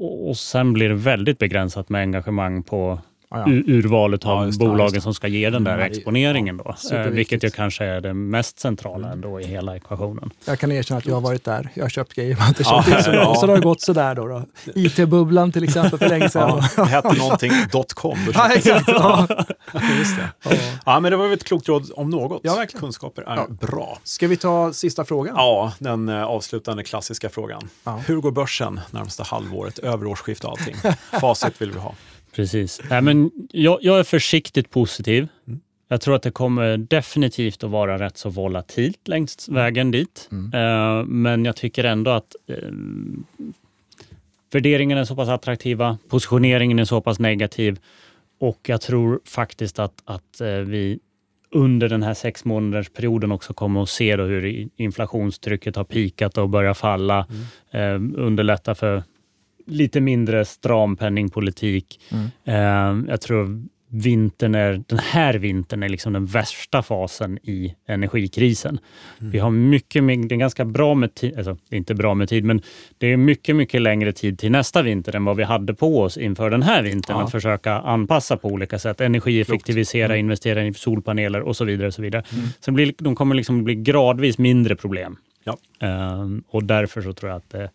[0.00, 2.98] Och sen blir det väldigt begränsat med engagemang på
[3.30, 3.46] Ja, ja.
[3.66, 5.00] urvalet av Ja, bolagen det.
[5.00, 6.56] som ska ge den där Mm, exponeringen.
[6.56, 6.74] Då.
[6.96, 9.10] Eh, vilket ju kanske är det mest centrala Mm.
[9.12, 10.30] ändå i hela ekvationen.
[10.44, 11.68] Jag kan erkänna att jag har varit där.
[11.74, 13.20] Jag har köpt grejer man inte Ja, köpt in så bra.
[13.20, 13.28] ja.
[13.28, 14.26] Och så har det gått sådär då.
[14.26, 14.42] då.
[14.74, 16.62] IT-bubblan till exempel för länge sedan.
[16.76, 17.52] Ja, det hette någonting
[17.94, 18.18] .com.
[18.34, 18.88] Ja, exakt.
[18.88, 19.26] Ja.
[19.98, 20.28] Just det.
[20.44, 20.50] Ja.
[20.86, 22.40] Ja, men det var väl ett klokt råd om något.
[22.44, 22.80] Ja, verkligen.
[22.80, 23.46] Kunskaper är Ja.
[23.60, 23.98] bra.
[24.04, 25.34] Ska vi ta sista frågan?
[25.36, 27.68] Ja, den eh, avslutande klassiska frågan.
[27.84, 28.00] Ja.
[28.06, 30.76] Hur går börsen närmsta halvåret, över årsskifte och allting?
[31.20, 31.94] Facit vill vi ha.
[32.34, 32.80] Precis.
[32.90, 35.28] Nej, men jag, jag är försiktigt positiv.
[35.46, 35.60] Mm.
[35.88, 40.28] Jag tror att det kommer definitivt att vara rätt så volatilt längs vägen dit.
[40.32, 40.54] Mm.
[40.54, 42.56] Eh, men jag tycker ändå att eh,
[44.52, 47.78] värderingarna är så pass attraktiva, positioneringen är så pass negativ
[48.38, 50.98] och jag tror faktiskt att, att eh, vi
[51.50, 56.48] under den här sex månaders perioden också kommer att se hur inflationstrycket har pikat och
[56.48, 57.26] börjar falla.
[57.70, 58.16] Mm.
[58.16, 59.02] Eh, underlätta för
[59.70, 62.00] lite mindre stram penningpolitik.
[62.10, 62.26] Mm.
[62.44, 63.62] Eh, jag tror
[63.92, 68.78] vintern är, den här vintern är liksom den värsta fasen i energikrisen.
[69.20, 69.32] Mm.
[69.32, 72.62] Vi har mycket, det är ganska bra med tid, alltså inte bra med tid, men
[72.98, 76.16] det är mycket, mycket längre tid till nästa vinter än vad vi hade på oss
[76.16, 77.16] inför den här vintern.
[77.16, 77.24] Ja.
[77.24, 81.86] Att försöka anpassa på olika sätt, energieffektivisera, investera i solpaneler och så vidare.
[81.86, 82.24] Och så vidare.
[82.60, 85.16] Sen blir, de kommer liksom bli gradvis mindre problem.
[85.44, 85.56] Ja.
[85.80, 87.70] Ehm, och därför så tror jag att det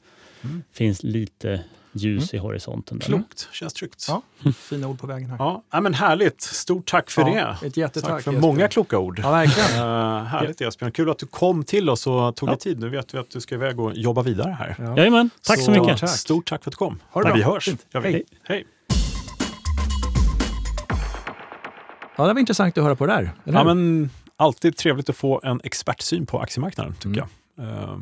[0.73, 1.61] finns lite
[1.95, 2.99] ljus i horisonten.
[2.99, 3.05] Där.
[3.05, 4.05] Klokt, känns tryggt.
[4.07, 4.21] Ja,
[4.55, 5.37] fina ord på vägen här.
[5.39, 6.41] Ja, ja, men härligt.
[6.41, 7.67] Stort tack för Ja, det.
[7.67, 9.19] ett jättetack, Tack för många kloka ord.
[9.23, 9.69] Ja, verkligen.
[9.87, 10.91] Uh, härligt Esbjörn.
[10.91, 12.79] Kul att du kom till oss och tog dig tid.
[12.79, 14.75] Nu vet vi att du ska iväg och jobba vidare här.
[14.79, 14.97] Ja.
[14.97, 15.97] Jajamän, tack så, mycket.
[15.97, 16.09] tack.
[16.09, 16.99] Stort tack för att du kom.
[17.11, 17.35] Ha det bra.
[17.35, 17.69] Vi hörs.
[17.93, 18.23] Hej.
[18.43, 18.65] Hej.
[22.17, 23.31] Ja, det var intressant att höra på det där.
[23.43, 27.27] Ja, men alltid trevligt att få en expertsyn på aktiemarknaden, tycker Mm.
[27.57, 27.65] jag.
[27.67, 27.97] Eh,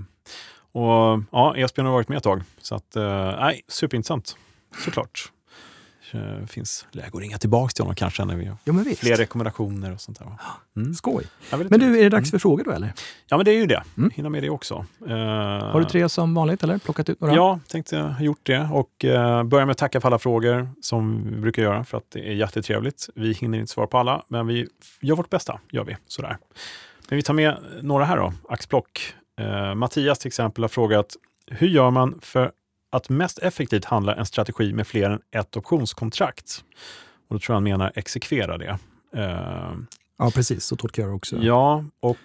[0.74, 3.04] och ja, Esbjörn har varit med ett tag, så att, uh,
[3.40, 4.38] nej, superintressant.
[4.86, 5.32] Såklart.
[6.42, 9.94] Det finns läge att ringa tillbaka till honom kanske när vi har Jo, fler rekommendationer
[9.94, 10.26] och sånt där.
[10.26, 10.40] va?
[10.76, 10.94] Mm.
[10.94, 11.26] Skoj.
[11.52, 12.94] Men du, är det dags för frågor då eller?
[13.28, 13.84] Ja, men det är ju det.
[13.98, 14.12] Mm.
[14.16, 14.86] Hinna med det också.
[15.08, 16.78] Eh, Har du tre som vanligt eller?
[16.78, 17.36] Plockat ut några?
[17.36, 20.70] Ja, tänkte jag ha gjort det och uh, börja med att tacka för alla frågor
[20.82, 23.10] som vi brukar göra för att det är jättetrevligt.
[23.16, 24.68] Vi hinner inte svara på alla, men vi
[25.02, 25.60] gör vårt bästa.
[25.72, 26.38] gör vi sådär.
[27.10, 29.14] Men vi tar med några här då, axplock.
[29.40, 31.16] Eh, Mattias till exempel har frågat,
[31.48, 32.52] hur gör man för
[32.92, 36.64] att mest effektivt handla en strategi med fler än ett optionskontrakt?
[37.28, 38.78] Och då tror jag han menar exekvera det.
[39.16, 39.72] Eh,
[40.18, 40.64] Ja, precis.
[40.66, 41.38] Så tolkar jag det också.
[41.38, 42.18] Ja, och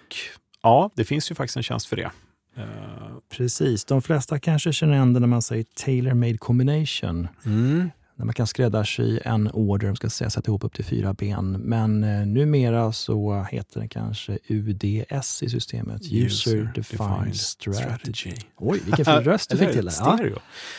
[0.63, 2.11] ja, det finns ju faktiskt en tjänst för det.
[2.57, 2.63] Eh,
[3.29, 7.27] Precis, de flesta kanske känner igen det när man säger tailor-made combination.
[7.45, 7.91] mm.
[8.19, 11.51] När man kan skräddarsy en order, de ska säga, sätta ihop upp till fyra ben.
[11.51, 16.01] Men eh, numera så heter den kanske UDS i systemet.
[16.11, 18.33] User, Defined, Strategy.
[18.57, 19.93] Oj, vilken fin röst du fick till det.
[19.99, 20.19] Ja,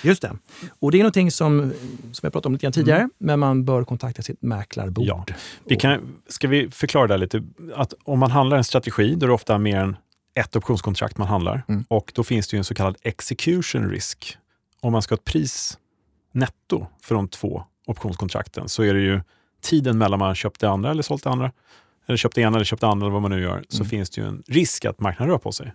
[0.03, 0.33] just det.
[0.79, 1.73] Och det är någonting som,
[2.13, 5.07] som jag pratade om lite grann tidigare, men man bör kontakta sitt mäklarbord.
[5.07, 5.25] Ja.
[5.67, 7.43] Vi kan, ska vi förklara det här lite?
[7.75, 9.97] Att om man handlar en strategi, då är det ofta mer än
[10.35, 11.63] ett optionskontrakt man handlar.
[11.69, 11.85] Mm.
[11.89, 14.37] Och då finns det ju en så kallad execution risk.
[14.81, 15.79] Om man ska ha ett pris
[16.33, 19.21] netto för de två optionskontrakten så är det ju
[19.63, 21.53] tiden mellan man köpt det andra eller sålt det andra,
[22.07, 23.89] eller köpt det ena eller köpt det andra eller vad man nu gör, så Mm.
[23.89, 25.73] finns det ju en risk att marknaden rör på sig.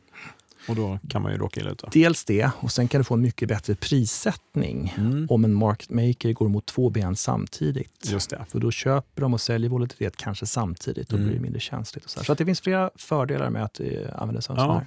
[0.69, 1.83] Och då kan man ju råka illa ut.
[1.91, 5.27] Dels det, och sen kan du få en mycket bättre prissättning Mm.
[5.29, 8.09] om en market maker går mot två ben samtidigt.
[8.11, 8.45] Just det.
[8.49, 11.09] För då köper de och säljer volatilitet kanske samtidigt.
[11.09, 11.27] Då Mm.
[11.27, 12.05] blir det mindre känsligt.
[12.05, 14.63] Och så, så att det finns flera fördelar med att eh, använda sig av Ja.
[14.65, 14.85] sån här.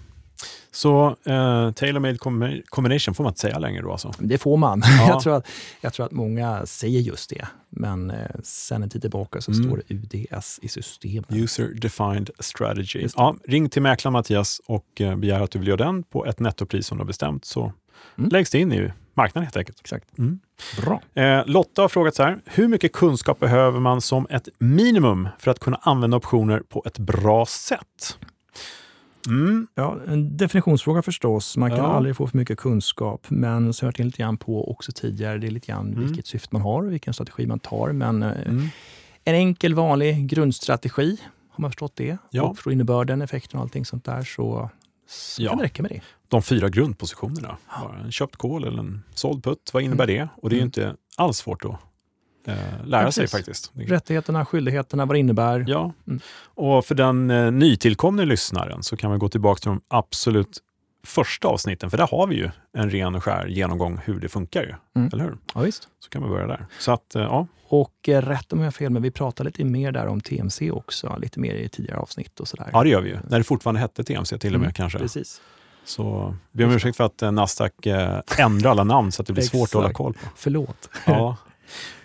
[0.71, 4.13] Så eh, tailor-made combi- combination får man inte säga längre då alltså?
[4.19, 4.83] Det får man.
[4.99, 5.09] Ja.
[5.09, 5.47] Jag, tror att,
[5.81, 7.47] jag tror att många säger just det.
[7.69, 9.65] Men eh, sen en tid tillbaka så Mm.
[9.65, 11.27] står det UDS i systemet.
[11.33, 13.07] User Defined Strategy.
[13.17, 16.41] Ja, ring till mäklaren Mattias och eh, begär att du vill göra den på ett
[16.41, 17.73] nettopris som du har bestämt så
[18.19, 18.31] Mm.
[18.31, 19.81] läggs det in i marknaden helt enkelt.
[19.81, 20.19] Exakt.
[20.19, 20.39] Mm.
[20.81, 21.03] Bra.
[21.23, 25.51] Eh, Lotta har frågat så här, hur mycket kunskap behöver man som ett minimum för
[25.51, 28.19] att kunna använda optioner på ett bra sätt?
[29.27, 29.67] Mm.
[29.75, 31.57] Ja, en definitionsfråga förstås.
[31.57, 31.85] Man kan Ja.
[31.85, 33.27] aldrig få för mycket kunskap.
[33.29, 36.07] Men som jag varit inne lite grann på också tidigare, det är lite grann Mm.
[36.07, 37.93] vilket syfte man har och vilken strategi man tar.
[37.93, 38.69] Men eh, Mm.
[39.25, 41.17] en enkel vanlig grundstrategi,
[41.51, 42.43] har man förstått det Ja.
[42.43, 44.71] och förstår innebörden, effekten och allting sånt där så,
[45.09, 45.49] så Ja.
[45.51, 46.01] kan det räcka med det.
[46.29, 47.57] De fyra grundpositionerna.
[48.05, 50.29] En köpt call eller en såld putt, vad innebär det?
[50.37, 50.67] Och det är ju Mm.
[50.69, 51.77] inte alls svårt att
[52.49, 53.73] eh, lära Ja, sig faktiskt.
[53.75, 55.65] Rättigheterna, skyldigheterna, vad det innebär.
[55.69, 56.21] Ja, Mm.
[56.55, 60.59] och för den eh, nytillkomne lyssnaren så kan vi gå tillbaka till de absolut
[61.07, 64.63] första avsnitten, för där har vi ju en ren och skär genomgång hur det funkar
[64.63, 64.75] ju.
[64.97, 65.11] Mm.
[65.13, 65.37] Eller hur?
[65.55, 65.89] Ja, visst.
[66.01, 66.67] Så kan vi börja där.
[66.79, 69.65] Så att, eh, ja, Och eh, rätt om jag har fel, men vi pratade lite
[69.65, 72.71] mer där om TMC också, lite mer i tidigare avsnitt och sådär.
[72.73, 73.19] ja, det gör vi ju.
[73.29, 74.99] När det fortfarande hette TMC till och med Mm, kanske.
[74.99, 75.41] Precis.
[75.85, 79.33] Så be om ursäkt för att eh, Nasdaq eh, ändrar alla namn så att det
[79.33, 80.27] blir svårt att hålla koll på.
[80.37, 80.91] Förlåt.
[81.07, 81.37] Ja.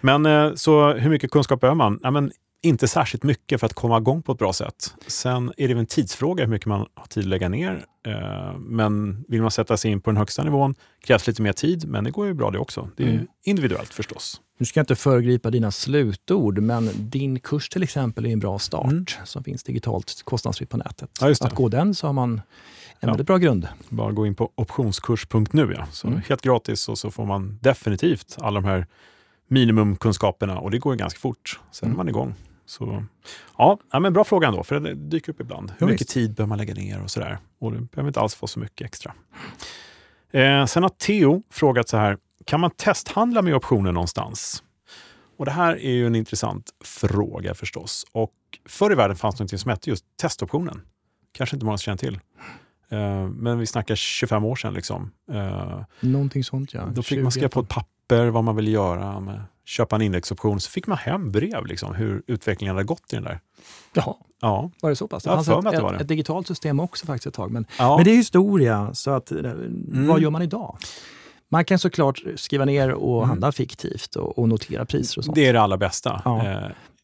[0.02, 2.00] Men eh, så hur mycket kunskap behöver man?
[2.04, 2.32] Ja, men
[2.66, 4.94] inte särskilt mycket för att komma igång på ett bra sätt.
[5.08, 7.86] Sen är det en tidsfråga hur mycket man har tid att lägga ner.
[8.08, 11.88] Eh, Men vill man sätta sig in på den högsta nivån krävs lite mer tid,
[11.88, 12.90] men det går ju bra det också.
[12.98, 13.28] Det är Mm.
[13.44, 14.42] individuellt förstås.
[14.58, 18.60] Nu ska jag inte föregripa dina slutord, men din kurs till exempel är en bra
[18.60, 19.06] start Mm.
[19.26, 21.10] som finns digitalt kostnadsfritt på nätet.
[21.22, 21.30] Ja.
[21.42, 22.42] Att gå den så har man en
[23.00, 23.08] Ja.
[23.08, 23.68] väldigt bra grund.
[23.90, 25.74] Bara gå in på optionskurs.nu.
[25.78, 25.86] Ja.
[25.92, 26.22] Så Mm.
[26.30, 28.86] Helt gratis och så får man definitivt alla de här
[29.54, 31.60] minimumkunskaperna och det går ju ganska fort.
[31.72, 31.96] Sen Mm.
[31.96, 32.34] är man igång.
[32.66, 33.04] Så,
[33.58, 35.70] ja, ja, men bra fråga ändå, för det dyker upp ibland.
[35.72, 36.14] Hur Ja, mycket visst.
[36.14, 37.38] tid behöver man lägga ner och sådär?
[37.60, 39.14] Och det behöver inte alls vara så mycket extra.
[40.32, 44.64] Eh, sen har Theo frågat så här, kan man testhandla med optioner någonstans?
[45.38, 48.06] Och Det här är ju en intressant fråga förstås.
[48.12, 48.32] Och
[48.70, 50.82] förr i världen fanns det något som hette just testoptionen.
[51.32, 52.20] Kanske inte många känner till.
[52.90, 54.74] Eh, men vi snackar 25 år sedan.
[54.74, 55.12] Liksom.
[55.32, 56.86] Eh, Någonting sånt ja.
[56.86, 60.02] då fick man 20 skriva på ett papper vad man ville göra, med, köpa en
[60.02, 60.60] indexoption.
[60.60, 63.40] Så fick man hem brev liksom, hur utvecklingen hade gått i den där.
[63.94, 65.24] Jaha, Ja, var det så pass?
[65.24, 67.52] Det fanns att ett, ett, ett digitalt system också faktiskt ett tag.
[67.52, 67.96] Men, ja.
[67.96, 70.08] men det är historia, så att, eh, Mm.
[70.08, 70.78] vad gör man idag?
[71.50, 73.30] Man kan såklart skriva ner och Mm.
[73.30, 75.36] handla fiktivt och, och notera priser och sånt.
[75.36, 76.22] det är det allra bästa.
[76.26, 76.44] Ja.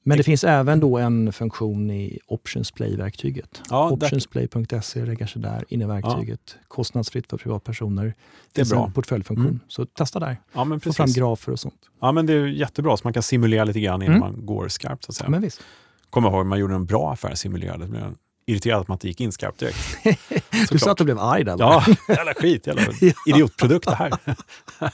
[0.04, 3.62] Men det finns även då en funktion i Options Play-verktyget.
[3.70, 6.56] ja, Optionsplay.se lägger sig där inne i verktyget.
[6.68, 8.04] Kostnadsfritt för privatpersoner.
[8.04, 8.86] det är finns bra.
[8.86, 9.46] en portföljfunktion.
[9.48, 9.60] Mm.
[9.68, 10.38] Så testa där.
[10.54, 11.18] Ja, men Få fram precis.
[11.18, 11.80] grafer och sånt.
[12.02, 14.34] Ja, men det är jättebra, så man kan simulera lite grann innan Mm.
[14.34, 15.04] man går skarpt.
[15.06, 15.30] Så att säga.
[15.30, 15.62] Men visst.
[16.10, 17.80] Kommer ihåg, man gjorde en bra affär simulerad.
[17.80, 18.14] Men är
[18.46, 19.78] irriterad att man inte gick in skarpt direkt.
[20.70, 21.58] Du sa att du blev arg där.
[21.58, 21.84] va?
[21.88, 22.82] Ja, jävla skit, jävla
[23.26, 24.12] idiotprodukt det här.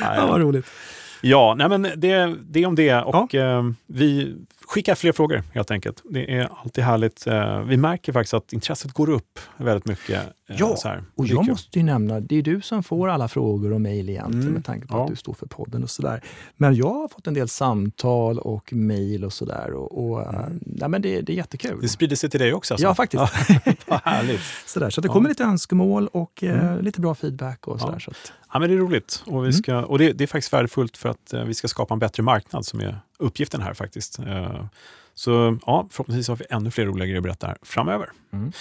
[0.00, 0.66] Ja, vad roligt.
[1.26, 3.02] Ja, nej men det, det är om det.
[3.02, 4.36] Och eh, vi
[4.74, 6.02] skickar fler frågor helt enkelt.
[6.10, 7.26] Det är alltid härligt.
[7.26, 10.10] Eh, vi märker faktiskt att intresset går upp väldigt mycket.
[10.22, 10.76] Eh, Ja.
[11.14, 14.40] Och jag måste ju nämna, det är du som får alla frågor och mejl egentligen
[14.42, 15.02] Mm, med tanke på ja.
[15.04, 16.22] att du står för podden och sådär.
[16.56, 19.70] Men jag har fått en del samtal och mejl och sådär.
[19.72, 20.60] Och, och, Mm.
[20.66, 21.78] nej, men det, det är jättekul.
[21.82, 22.74] Det sprider sig till dig också?
[22.74, 22.86] Alltså.
[22.86, 23.22] Ja, faktiskt.
[23.86, 24.40] Vad härligt.
[24.66, 25.12] Sådär, så det Ja.
[25.12, 26.84] kommer lite önskemål och eh, Mm.
[26.84, 27.68] lite bra feedback.
[27.68, 27.92] och sådär.
[27.94, 28.00] Ja.
[28.00, 29.22] Så att, Ja, men det är roligt.
[29.26, 29.52] Och, vi Mm.
[29.52, 32.22] ska, och det, det är faktiskt värdefullt för att eh, vi ska skapa en bättre
[32.22, 34.18] marknad som är uppgiften här faktiskt.
[34.18, 34.64] Eh,
[35.14, 38.10] så ja, förhoppningsvis har vi ännu fler roliga grejer att berätta här framöver.
[38.32, 38.52] Mm.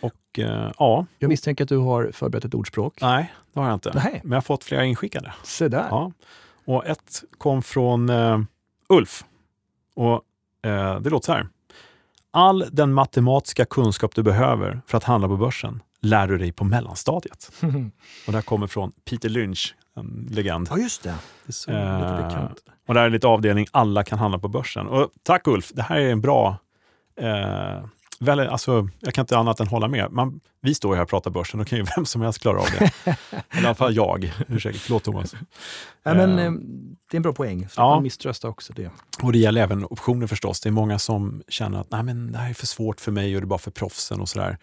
[0.00, 2.98] Och eh, ja, jag misstänker att du har förberett ett ordspråk.
[3.00, 3.92] nej, det har jag inte.
[3.94, 4.20] Nej.
[4.22, 5.34] Men jag har fått flera inskickade.
[5.42, 5.86] Se där.
[5.90, 6.12] Ja.
[6.64, 8.38] Och ett kom från eh,
[8.88, 9.24] Ulf.
[9.94, 10.22] Och
[10.70, 11.48] eh, Det låter så här.
[12.30, 16.64] All den matematiska kunskap du behöver för att handla på börsen lär du dig på
[16.64, 17.52] mellanstadiet.
[18.26, 20.68] Och det här kommer från Peter Lynch, en legend.
[20.70, 21.14] Ja, just det.
[21.46, 22.48] Det såg lite Eh.
[22.88, 24.86] Och där är lite avdelning alla kan handla på börsen.
[24.86, 26.56] Och tack Ulf, det här är en bra...
[27.20, 27.84] Eh,
[28.20, 30.12] väl, alltså, jag kan inte annat än hålla med.
[30.12, 32.66] Man, vi står här och pratar börsen, då kan ju vem som helst klara av
[32.78, 32.92] det.
[33.50, 34.32] Eller I alla fall jag.
[34.48, 35.34] Ursäkta, förlåt Thomas.
[36.02, 36.52] Ja, men, eh, eh,
[37.10, 37.68] det är en bra poäng.
[37.68, 37.94] Så ja.
[37.94, 38.90] man misströstar också det.
[39.22, 40.60] Och det gäller även optioner förstås.
[40.60, 43.34] Det är många som känner att Nej, men det här är för svårt för mig
[43.34, 44.58] och det är bara för proffsen och sådär.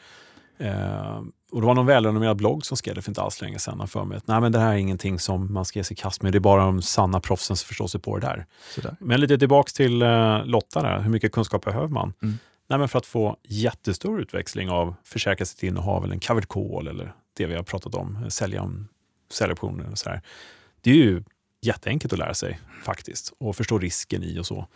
[0.57, 1.21] Eh,
[1.51, 4.05] och det var någon välrenommerad blogg som skrev det för inte alls länge sedan för
[4.05, 6.21] mig att Nej, men det här är ingenting som man ska ge sig i kast
[6.21, 6.31] med.
[6.31, 8.45] Det är bara de sanna proffsen som förstår sig på det där.
[8.75, 8.95] Sådär.
[8.99, 10.99] Men lite tillbaks till eh, Lotta där.
[10.99, 12.13] Hur mycket kunskap behöver man?
[12.21, 12.37] Mm.
[12.69, 16.87] Nej, men för att få jättestor utväxling av försäkra sitt innehav eller en covered call
[16.87, 18.87] eller det vi har pratat om, eh, sälja om
[19.31, 20.21] säljoptioner och sådär.
[20.81, 21.23] Det är ju
[21.61, 24.67] jätteenkelt att lära sig faktiskt och förstå risken i och så.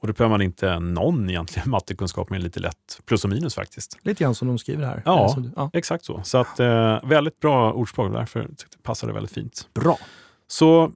[0.00, 3.98] Och då behöver man inte någon egentligen mattekunskap med lite lätt plus och minus faktiskt.
[4.02, 5.02] Lite grann som de skriver här.
[5.04, 5.34] Ja.
[5.38, 5.70] Du- ja.
[5.72, 6.22] Exakt så.
[6.24, 9.68] Så att, eh, väldigt bra ordspråk, därför tyckte jag det passade väldigt fint.
[9.74, 9.98] Bra.
[10.46, 10.92] Så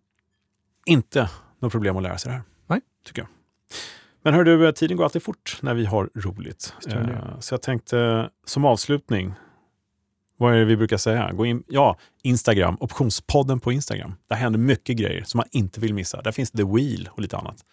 [0.87, 2.43] inte något problem att lära sig det här.
[2.67, 2.81] Nej.
[3.07, 3.29] Tycker jag.
[4.25, 6.75] Men hör du, tiden går alltid fort när vi har roligt.
[6.89, 9.35] Eh, Så jag tänkte som avslutning,
[10.37, 11.33] vad är det vi brukar säga?
[11.33, 14.15] Gå in, ja, Instagram, optionspodden på Instagram.
[14.29, 16.23] Där händer mycket grejer som man inte vill missa.
[16.23, 17.65] Där finns The Wheel och lite annat.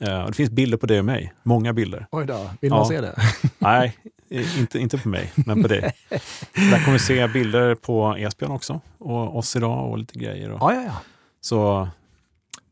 [0.00, 2.06] Eh, och det finns bilder på dig och mig, många bilder.
[2.10, 2.76] Oj då, vill Ja.
[2.76, 3.16] man se det?
[3.58, 3.96] Nej,
[4.58, 5.92] inte, inte på mig, men på dig.
[6.54, 10.50] Där kommer vi se bilder på Esbjörn också, och oss idag och lite grejer.
[10.50, 10.96] Och, Ja, ja, ja.
[11.40, 11.88] Så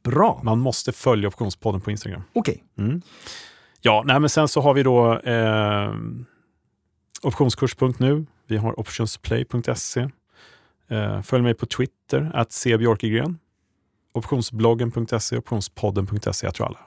[0.03, 0.41] Bra.
[0.43, 2.22] man måste följa Optionspodden på Instagram.
[2.33, 2.64] Okej.
[2.79, 3.03] Mm.
[3.81, 5.93] Ja, nej, men sen så har vi då eh,
[7.22, 8.27] optionskurs.nu.
[8.47, 10.09] Vi har optionsplay.se.
[10.91, 13.39] Eh, följ mig på Twitter, att cbjorkegren.
[14.12, 16.47] Optionsbloggen.se, optionspodden.se.
[16.47, 16.79] Jag tror alla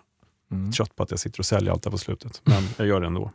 [0.52, 0.72] Mm.
[0.72, 3.08] trött på att jag sitter och säljer allt där på slutet, men jag gör det
[3.08, 3.32] ändå.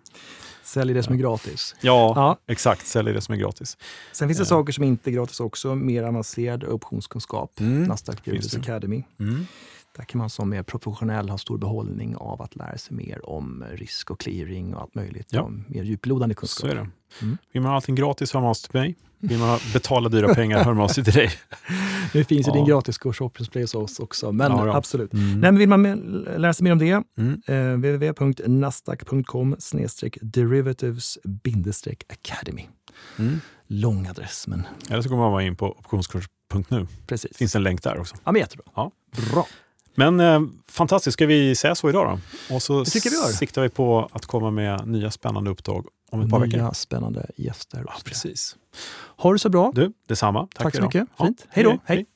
[0.65, 1.75] Sälj det som är gratis.
[1.81, 2.37] Ja, Ja.
[2.53, 2.87] exakt.
[2.87, 3.77] Säljer det som är gratis.
[4.13, 4.47] Sen finns det Ja.
[4.47, 5.75] saker som inte är gratis också.
[5.75, 7.61] Mer avancerad optionskunskap.
[7.61, 7.83] Mm.
[7.85, 8.55] Nasdaq det.
[8.57, 9.03] Academy.
[9.21, 9.47] Mm.
[9.97, 13.65] Där kan man som mer professionell ha stor behållning av att lära sig mer om
[13.73, 15.27] risk och clearing och allt möjligt.
[15.31, 15.43] Ja.
[15.43, 16.71] Om mer djuplodande Så kunskap.
[16.71, 16.89] är det.
[17.23, 17.39] Mm.
[17.53, 18.97] Vill man ha allting gratis, hör man av sig till mig.
[19.19, 21.31] Vill man betala dyra pengar, hör man av sig till dig.
[22.15, 22.55] Nu finns ju Ja.
[22.57, 25.13] din gratiskurs Optionsplay hos oss också, men Ja, absolut.
[25.13, 25.31] Mm.
[25.41, 25.83] Nej, men vill man
[26.37, 27.43] lära sig mer om det, Mm.
[27.47, 29.57] eh, www.nasdaq.com
[30.23, 31.19] derivatives
[32.09, 32.69] academy.
[33.19, 33.41] Mm.
[33.67, 36.87] Lång adress, men Eller så går man bara in på optionskurs.nu.
[37.07, 37.31] precis.
[37.31, 38.17] Det finns en länk där också.
[38.25, 38.65] Ja, men jättebra.
[38.77, 38.91] Ja.
[39.33, 39.47] Bra.
[39.95, 42.19] Men eh, fantastiskt, ska vi säga så idag
[42.49, 42.55] då?
[42.55, 42.85] Och så vi
[43.33, 46.59] siktar vi på att komma med nya spännande uppdrag om ett par veckor.
[46.59, 47.85] Nya spännande gäster.
[47.87, 48.57] Ja, precis.
[49.17, 49.73] Ha det så bra.
[49.75, 50.41] Du, detsamma.
[50.41, 51.07] Tack, Tack så mycket.
[51.19, 51.47] Ja, Fint.
[51.51, 51.79] Hej då.
[51.85, 52.07] Hej.